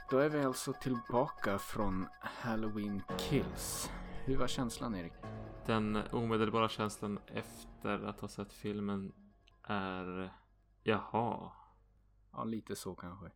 [0.09, 3.89] Då är vi alltså tillbaka från Halloween Kills.
[4.25, 5.13] Hur var känslan Erik?
[5.65, 9.11] Den omedelbara känslan efter att ha sett filmen
[9.63, 10.33] är
[10.83, 11.51] Jaha.
[12.31, 13.31] Ja, lite så kanske.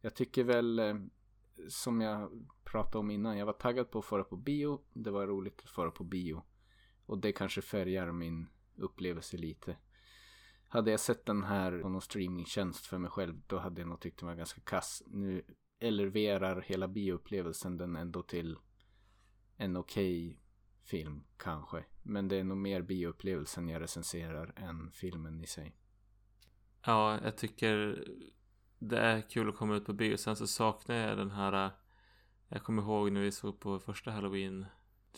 [0.00, 0.94] Jag tycker väl eh,
[1.68, 3.38] som jag pratade om innan.
[3.38, 4.80] Jag var taggad på att fara på bio.
[4.92, 6.42] Det var roligt att fara på bio.
[7.06, 9.76] Och det kanske färgar min upplevelse lite.
[10.68, 13.40] Hade jag sett den här på någon streamingtjänst för mig själv.
[13.46, 15.02] Då hade jag nog tyckt den var ganska kass.
[15.06, 15.42] Nu
[15.78, 18.56] eleverar hela bioupplevelsen den ändå till
[19.56, 20.40] en okej
[20.82, 21.84] film kanske.
[22.02, 25.76] Men det är nog mer bioupplevelsen jag recenserar än filmen i sig.
[26.86, 28.04] Ja, jag tycker
[28.78, 30.16] det är kul att komma ut på bio.
[30.16, 31.70] Sen så saknar jag den här.
[32.48, 34.66] Jag kommer ihåg när vi såg på första halloween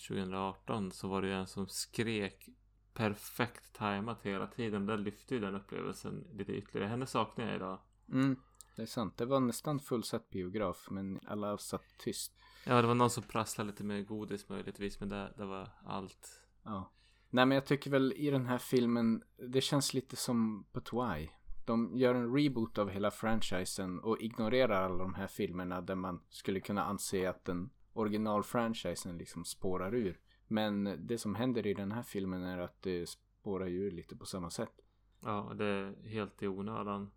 [0.09, 2.49] 2018 så var det ju en som skrek
[2.95, 4.87] perfekt tajmat hela tiden.
[4.87, 6.89] Det lyfte ju den upplevelsen lite ytterligare.
[6.89, 7.79] Henne saknar jag idag.
[8.13, 8.37] Mm,
[8.77, 9.17] det är sant.
[9.17, 12.33] Det var nästan fullsatt biograf men alla satt tyst.
[12.67, 16.43] Ja, det var någon som prasslade lite med godis möjligtvis, men det, det var allt.
[16.65, 16.93] Ja.
[17.31, 21.29] Nej men jag tycker väl i den här filmen, det känns lite som But Why.
[21.69, 26.21] De gör en reboot av hela franchisen och ignorerar alla de här filmerna där man
[26.29, 30.21] skulle kunna anse att den originalfranchisen liksom spårar ur.
[30.47, 34.27] Men det som händer i den här filmen är att det spårar ur lite på
[34.27, 34.73] samma sätt.
[35.21, 37.11] Ja, det är helt i onödan.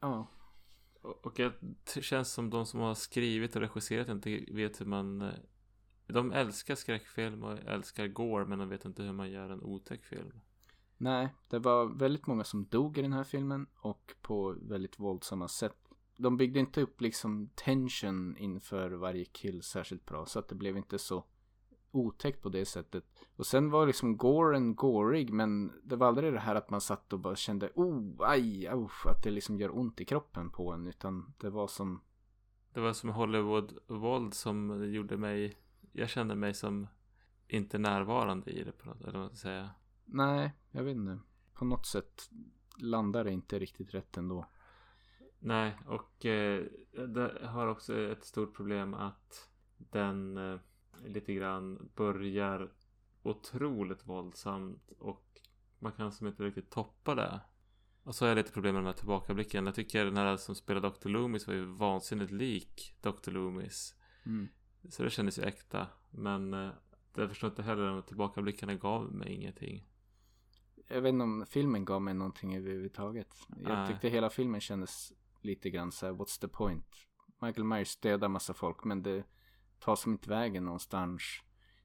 [0.00, 0.26] Ja.
[1.02, 5.20] Och och det känns som de som har skrivit och regisserat inte vet hur man...
[5.22, 5.34] eh,
[6.06, 10.04] De älskar skräckfilm och älskar gore, men de vet inte hur man gör en otäck
[10.04, 10.40] film.
[11.02, 15.48] Nej, det var väldigt många som dog i den här filmen och på väldigt våldsamma
[15.48, 15.76] sätt.
[16.16, 20.76] De byggde inte upp liksom tension inför varje kill särskilt bra så att det blev
[20.76, 21.24] inte så
[21.90, 23.04] otäckt på det sättet.
[23.36, 27.12] Och sen var liksom Goren gorig men det var aldrig det här att man satt
[27.12, 30.86] och bara kände oh, aj, oh, att det liksom gör ont i kroppen på en.
[30.86, 32.00] Utan det var som...
[32.72, 35.56] Det var som Hollywood-våld som gjorde mig...
[35.92, 36.86] Jag kände mig som
[37.48, 39.70] inte närvarande i det på något eller vad man ska säga.
[40.14, 41.18] Nej, jag vet inte.
[41.54, 42.30] På något sätt
[42.76, 44.46] landar det inte riktigt rätt ändå.
[45.38, 46.64] Nej, och eh,
[47.08, 50.60] det har också ett stort problem att den eh,
[51.04, 52.72] lite grann börjar
[53.22, 55.40] otroligt våldsamt och
[55.78, 57.40] man kan som inte riktigt toppa det.
[58.02, 59.66] Och så har jag lite problem med de här tillbakablicken.
[59.66, 61.08] Jag tycker den här som spelar Dr.
[61.08, 63.30] Loomis var ju vansinnigt lik Dr.
[63.30, 63.94] Loomis.
[64.26, 64.48] Mm.
[64.88, 65.86] Så det kändes ju äkta.
[66.10, 66.70] Men eh,
[67.14, 69.86] jag förstår inte heller de tillbakablickarna gav mig ingenting.
[70.92, 73.34] Jag vet inte om filmen gav mig någonting överhuvudtaget.
[73.48, 73.86] Jag Nej.
[73.86, 76.86] tyckte hela filmen kändes lite grann så här, what's the point?
[77.40, 79.24] Michael Myers dödar massa folk men det
[79.78, 81.22] tar som inte vägen någonstans.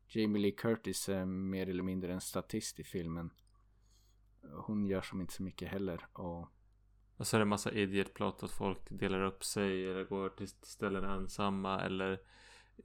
[0.07, 3.29] Jamie Lee Curtis är mer eller mindre en statist i filmen.
[4.53, 6.07] Hon gör som inte så mycket heller.
[6.13, 6.47] Och
[7.17, 10.47] Och så är det massa idiot plot att folk delar upp sig eller går till
[10.47, 12.19] ställen ensamma eller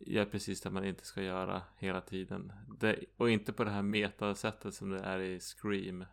[0.01, 2.53] gör precis det man inte ska göra hela tiden.
[2.81, 6.05] Det, och inte på det här metasättet som det är i Scream.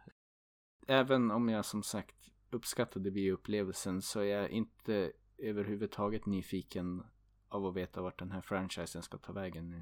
[0.88, 7.04] även om jag som sagt uppskattade bioupplevelsen så är jag inte överhuvudtaget nyfiken
[7.48, 9.82] av att veta vart den här franchisen ska ta vägen nu.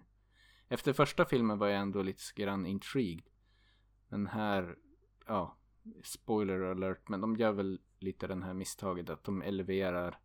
[0.67, 3.29] Efter första filmen var jag ändå lite grann intrigued.
[4.09, 4.77] Men här,
[5.25, 5.57] ja,
[6.03, 10.19] spoiler alert, men de gör väl lite den här misstaget att de eleverar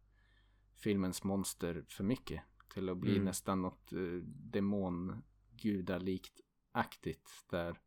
[0.75, 2.43] filmens monster för mycket
[2.73, 3.25] till att bli Mm.
[3.25, 6.41] nästan något eh, demongudalikt
[6.73, 7.81] aktigt där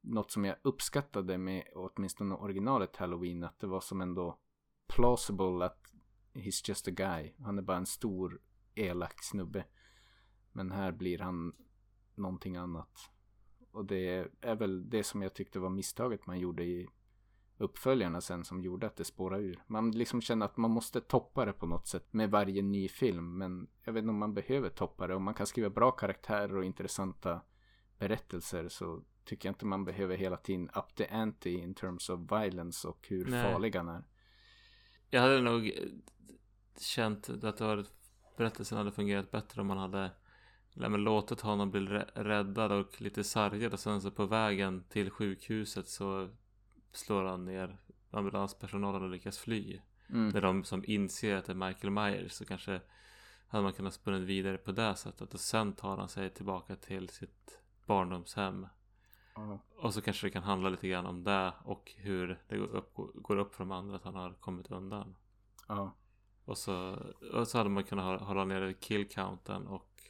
[0.00, 4.38] något som jag uppskattade med åtminstone originalet Halloween att det var som ändå
[4.88, 5.92] plausible att
[6.34, 7.32] he's just a guy.
[7.38, 8.40] Han är bara en stor
[8.74, 9.64] elak snubbe.
[10.52, 11.52] Men här blir han
[12.14, 13.10] någonting annat.
[13.70, 16.88] Och det är väl det som jag tyckte var misstaget man gjorde i
[17.60, 19.62] uppföljarna sen som gjorde att det spårade ur.
[19.66, 23.38] Man liksom känner att man måste toppa det på något sätt med varje ny film.
[23.38, 25.14] Men jag vet inte om man behöver toppa det.
[25.14, 27.40] Om man kan skriva bra karaktärer och intressanta
[27.98, 32.20] berättelser så tycker jag inte man behöver hela tiden up the ante in terms of
[32.20, 33.52] violence och hur Nej.
[33.52, 34.04] farlig han är.
[35.10, 35.72] Jag hade nog eh,
[36.78, 37.86] känt att det var,
[38.36, 40.10] berättelsen hade fungerat bättre om man hade
[40.74, 45.10] men låtit honom bli rä- räddad och lite sargad och sen så på vägen till
[45.10, 46.28] sjukhuset så
[46.92, 47.78] slår han ner
[48.10, 49.80] ambulanspersonalen och lyckas fly.
[50.08, 50.28] Mm.
[50.28, 52.80] När de som inser att det är Michael Myers så kanske
[53.48, 57.08] hade man kunnat spunna vidare på det sättet och sen tar han sig tillbaka till
[57.08, 58.66] sitt barndomshem.
[59.34, 59.58] Ja.
[59.76, 62.92] Och så kanske det kan handla lite grann om det och hur det går upp,
[63.14, 65.16] går upp för de andra att han har kommit undan.
[65.68, 65.96] Ja.
[66.44, 66.98] Och så,
[67.32, 70.02] och så hade man kunnat hå- hålla nere kill counten och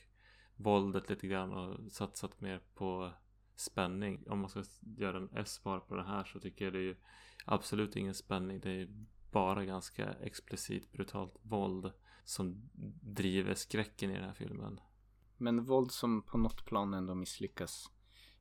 [0.56, 3.12] våldet lite grann och satsat mer på
[3.60, 4.24] spänning.
[4.28, 4.62] Om man ska
[4.96, 6.96] göra en S-bar på det här så tycker jag det är ju
[7.44, 8.60] absolut ingen spänning.
[8.60, 8.88] Det är
[9.30, 11.92] bara ganska explicit brutalt våld
[12.24, 12.70] som
[13.02, 14.80] driver skräcken i den här filmen.
[15.36, 17.90] Men våld som på något plan ändå misslyckas.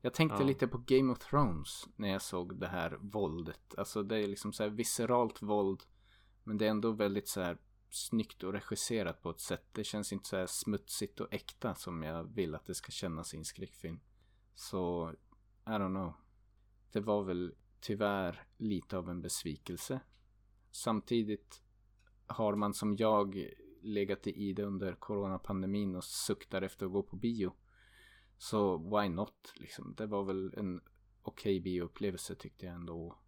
[0.01, 0.47] Jag tänkte Ja.
[0.47, 3.75] lite på Game of Thrones när jag såg det här våldet.
[3.77, 5.83] Alltså det är liksom så här visceralt våld.
[6.43, 7.57] Men det är ändå väldigt så här
[7.89, 9.65] snyggt och regisserat på ett sätt.
[9.71, 13.33] Det känns inte så här smutsigt och äkta som jag vill att det ska kännas
[13.33, 13.99] i en skräckfilm.
[14.59, 15.13] Så,
[15.65, 16.13] I don't know.
[16.91, 19.99] Det var väl tyvärr lite av en besvikelse.
[20.71, 21.61] Samtidigt
[22.27, 23.49] har man som jag
[23.81, 27.53] legat i det under coronapandemin och suktar efter att gå på bio.
[28.37, 29.95] Så why not liksom.
[29.97, 30.81] Det var väl en
[31.21, 33.19] okej bioupplevelse tyckte jag ändå.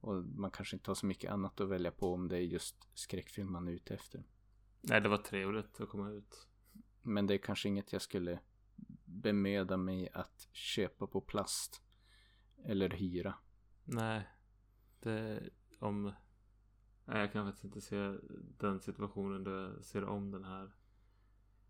[0.00, 2.88] Och man kanske inte har så mycket annat att välja på om det är just
[2.94, 4.24] skräckfilm man är ute efter.
[4.80, 6.48] Nej, det var trevligt att komma ut.
[7.02, 8.40] Men det är kanske inget jag skulle
[9.12, 11.82] bemöda mig att köpa på plast.
[12.64, 13.34] Eller hyra.
[13.84, 14.28] Nej,
[15.00, 16.12] det om...
[17.04, 18.16] Nej, jag kan faktiskt inte se
[18.58, 20.72] den situationen då jag ser om den här.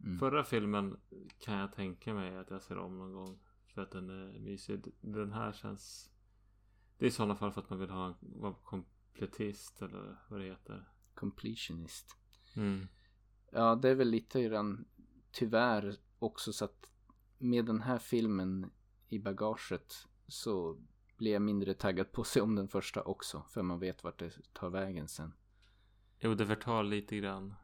[0.01, 0.19] Mm.
[0.19, 1.01] Förra filmen
[1.39, 3.39] kan jag tänka mig att jag ser om någon gång.
[3.67, 4.95] För att den är mysig.
[5.01, 6.11] Den här känns...
[6.99, 10.41] Det är i sådana fall för att man vill ha en vara kompletist eller vad
[10.41, 10.89] det heter.
[11.15, 12.17] Completionist.
[12.57, 12.89] Mm.
[13.51, 14.85] Ja, det är väl lite grann
[15.31, 16.92] tyvärr också så att
[17.43, 18.71] med den här filmen
[19.09, 20.79] i bagaget så
[21.17, 23.45] blir jag mindre taggad på att se om den första också.
[23.49, 25.33] För man vet vart det tar vägen sen.
[26.21, 27.55] Jo, det förtar lite grann.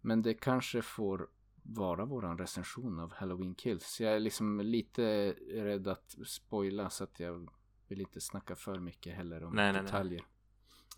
[0.00, 1.28] Men det kanske får
[1.62, 4.00] vara våran recension av Halloween Kills.
[4.00, 7.50] Jag är liksom lite rädd att spoila så att jag
[7.88, 9.82] vill inte snacka för mycket heller om Nej, nej, nej.
[9.82, 10.22] detaljer.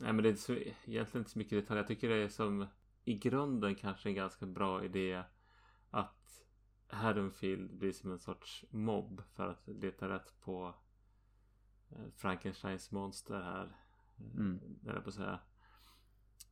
[0.00, 1.82] Nej men det är så, egentligen inte så mycket detaljer.
[1.82, 2.66] Jag tycker det är som
[3.04, 5.22] i grunden kanske en ganska bra idé
[6.92, 10.74] Haddonfield blir som en sorts mobb för att leta rätt på
[11.90, 13.76] eh, Frankensteins monster här.
[14.34, 14.60] Mm.
[14.86, 15.38] Eller på att säga.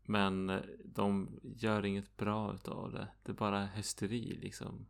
[0.02, 3.08] Men eh, de gör inget bra utav det.
[3.22, 4.86] Det är bara hysteri liksom.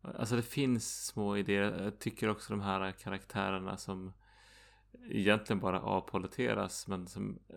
[0.00, 1.84] Alltså det finns små idéer.
[1.84, 4.12] Jag tycker också de här karaktärerna som
[5.08, 7.56] egentligen bara avpoliteras men som eh,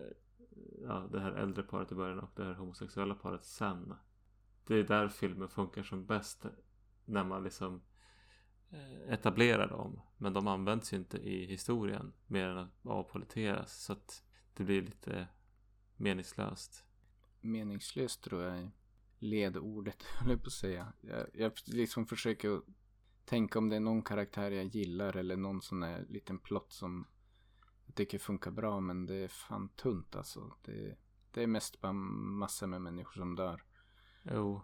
[0.82, 3.94] ja, det här äldre paret i början och det här homosexuella paret sen.
[4.66, 6.46] Det är där filmen funkar som bäst.
[7.10, 7.82] När man liksom
[8.70, 10.00] eh, etablerar dem.
[10.16, 13.84] Men de används ju inte i historien mer än att avpoliteras.
[13.84, 15.28] Så att det blir lite
[15.96, 16.84] meningslöst.
[17.40, 18.70] Meningslöst tror jag är
[19.18, 20.92] ledordet, höll jag på att säga.
[21.00, 22.62] Jag, jag liksom försöker
[23.24, 27.06] tänka om det är någon karaktär jag gillar eller någon sån här liten plott som
[27.86, 30.54] jag tycker funkar bra men det är fan tunt alltså.
[30.62, 30.96] Det,
[31.30, 33.64] det är mest bara massor med människor som dör.
[34.22, 34.62] Jo.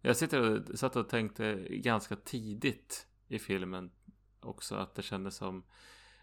[0.00, 3.90] Jag sitter och, satt och tänkte ganska tidigt i filmen
[4.40, 5.64] också att det kändes som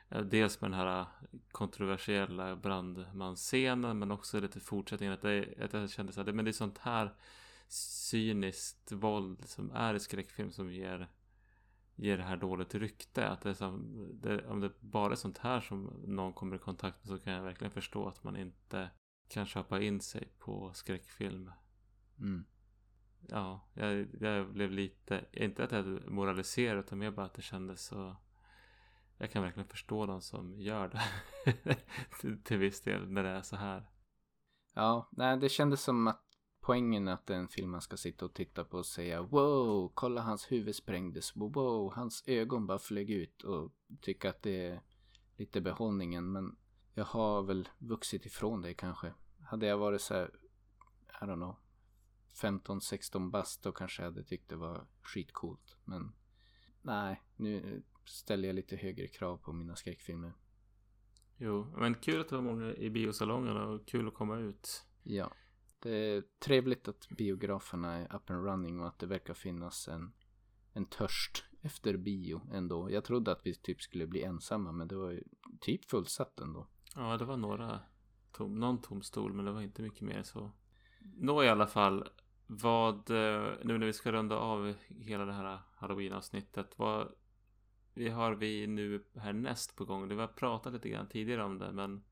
[0.10, 1.06] eh, Dels med den här
[1.52, 6.52] kontroversiella brandmansscenen men också lite fortsättningen att, det, att jag kände så här, men det
[6.52, 7.14] är sånt här
[7.68, 11.10] cyniskt våld som är i skräckfilm som ger
[11.96, 13.28] ger det här dåligt rykte.
[13.28, 16.60] Att det är som, det, om det bara är sånt här som någon kommer i
[16.60, 18.90] kontakt med så kan jag verkligen förstå att man inte
[19.28, 21.52] kan köpa in sig på skräckfilm.
[22.20, 22.46] Mm.
[23.30, 27.86] Ja, jag, jag blev lite, inte att jag moraliserade utan mer bara att det kändes
[27.86, 28.16] så
[29.18, 31.02] jag kan verkligen förstå de som gör det
[32.22, 33.90] till, till viss del när det är så här.
[34.74, 36.22] Ja, nej det kändes som att
[36.62, 39.22] poängen är att det är en film man ska sitta och titta på och säga
[39.22, 43.72] wow, kolla hans huvud sprängdes, wow, hans ögon bara flög ut och
[44.02, 44.82] tycka att det är
[45.38, 46.32] lite behållningen.
[46.32, 46.56] Men
[46.94, 49.14] jag har väl vuxit ifrån det kanske.
[49.44, 50.32] Hade jag varit så här,
[51.22, 51.56] I don't know,
[52.36, 55.78] 15-16 bast då kanske jag hade tyckt det var skitcoolt.
[55.84, 56.12] Men
[56.82, 60.34] nej, nu ställer jag lite högre krav på mina skräckfilmer.
[61.38, 64.86] Jo, men kul att det var många i biosalongerna och kul att komma ut.
[65.04, 65.32] Ja.
[65.80, 70.14] Det är trevligt att biograferna är up and running och att det verkar finnas en,
[70.74, 72.92] en törst efter bio ändå.
[72.92, 75.24] Jag trodde att vi typ skulle bli ensamma men det var ju
[75.62, 76.68] typ fullsatt ändå.
[76.96, 77.80] Ja, det var några
[78.32, 80.52] tom, någon tom stol men det var inte mycket mer så.
[81.00, 82.10] Nå i alla fall,
[82.48, 87.12] vad, eh, nu när vi ska runda av hela det här halloween-avsnittet, vad
[87.94, 90.08] vi har vi nu härnäst på gång?
[90.08, 92.04] Vi har pratat lite grann tidigare om det men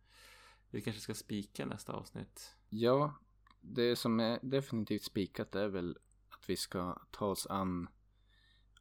[0.70, 2.56] vi kanske ska spika nästa avsnitt.
[2.70, 3.14] Ja,
[3.62, 5.98] det som är definitivt spikat är väl
[6.30, 7.88] att vi ska ta oss an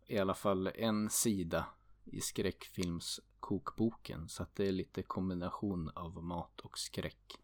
[0.07, 1.66] i alla fall en sida
[2.05, 4.28] i skräckfilmskokboken.
[4.28, 7.38] Så att det är lite kombination av mat och skräck.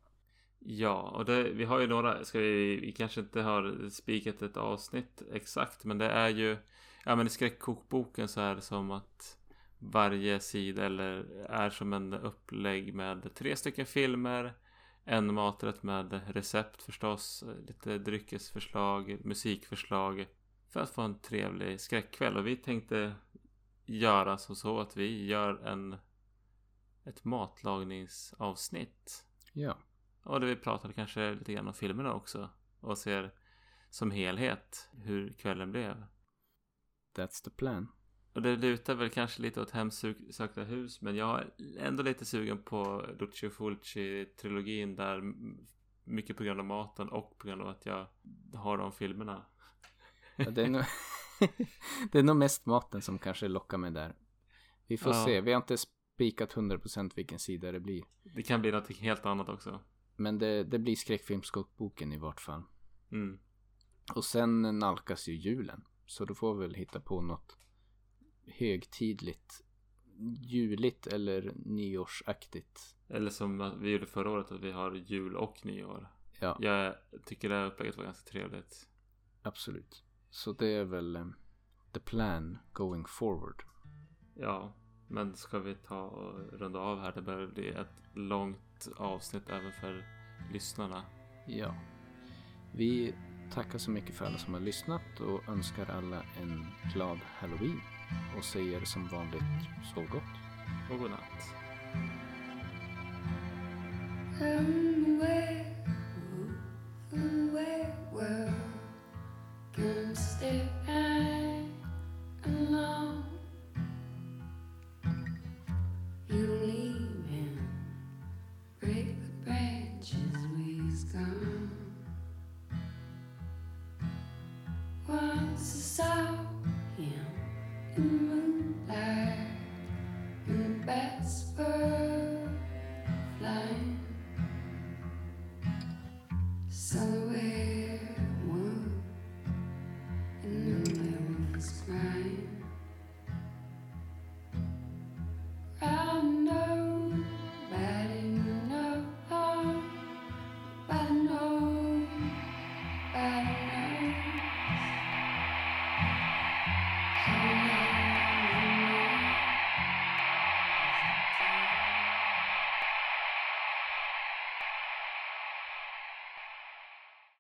[0.59, 4.57] Ja, och det, vi har ju några, ska vi, vi kanske inte har spikat ett
[4.57, 6.57] avsnitt exakt, men det är ju,
[7.05, 9.39] ja men i skräckkokboken så är det som att
[9.79, 14.55] varje sida eller är som en upplägg med tre stycken filmer,
[15.05, 20.27] en maträtt med recept förstås, lite dryckesförslag, musikförslag
[20.69, 22.37] för att få en trevlig skräckkväll.
[22.37, 23.15] Och vi tänkte
[23.87, 25.97] göra som så att vi gör en
[27.05, 29.25] ett matlagningsavsnitt.
[29.53, 29.79] Ja.
[30.29, 32.51] Och där vi pratade kanske lite grann om filmerna också.
[32.81, 33.35] Och ser
[33.91, 36.05] som helhet hur kvällen blev.
[37.17, 37.89] That's the plan.
[38.33, 41.01] Och det lutar väl kanske lite åt hemsökta hus.
[41.03, 44.97] Men jag är ändå lite sugen på Lucio Fulci-trilogin.
[44.97, 45.23] Där
[46.05, 48.07] mycket på grund av maten och på grund av att jag
[48.55, 49.47] har de filmerna.
[50.37, 50.85] Ja, det, är nog
[52.13, 54.15] det är nog mest maten som kanske lockar mig där.
[54.87, 55.25] Vi får Ja.
[55.25, 55.41] se.
[55.41, 55.77] Vi har inte
[56.17, 58.05] spikat 100% vilken sida det blir.
[58.35, 59.81] Det kan bli något helt annat också.
[60.19, 62.63] Men det, det blir skräckfilmskokboken i vart fall.
[63.13, 63.39] Mm.
[64.15, 65.85] Och sen nalkas ju julen.
[66.07, 67.57] Så då får vi väl hitta på något
[68.47, 69.65] högtidligt.
[70.47, 72.97] Juligt eller nyårsaktigt.
[73.09, 76.09] Eller som vi gjorde förra året att vi har jul och nyår.
[76.41, 76.95] Ja, Jag
[77.25, 78.89] tycker det här upplägget var ganska trevligt.
[79.43, 80.05] absolut.
[80.31, 81.27] Så det är väl eh,
[81.93, 83.63] the plan going forward.
[84.35, 84.77] Ja,
[85.09, 87.13] men ska vi ta och runda av här?
[87.13, 90.05] Det börjar bli ett långt avsnitt även för
[90.53, 91.03] lyssnarna.
[91.47, 91.75] Ja.
[92.73, 93.15] Vi
[93.55, 97.81] tackar så mycket för alla som har lyssnat och önskar alla en glad halloween.
[98.39, 99.43] Och säger som vanligt,
[99.95, 100.23] sov gott.
[100.91, 101.55] Och godnatt.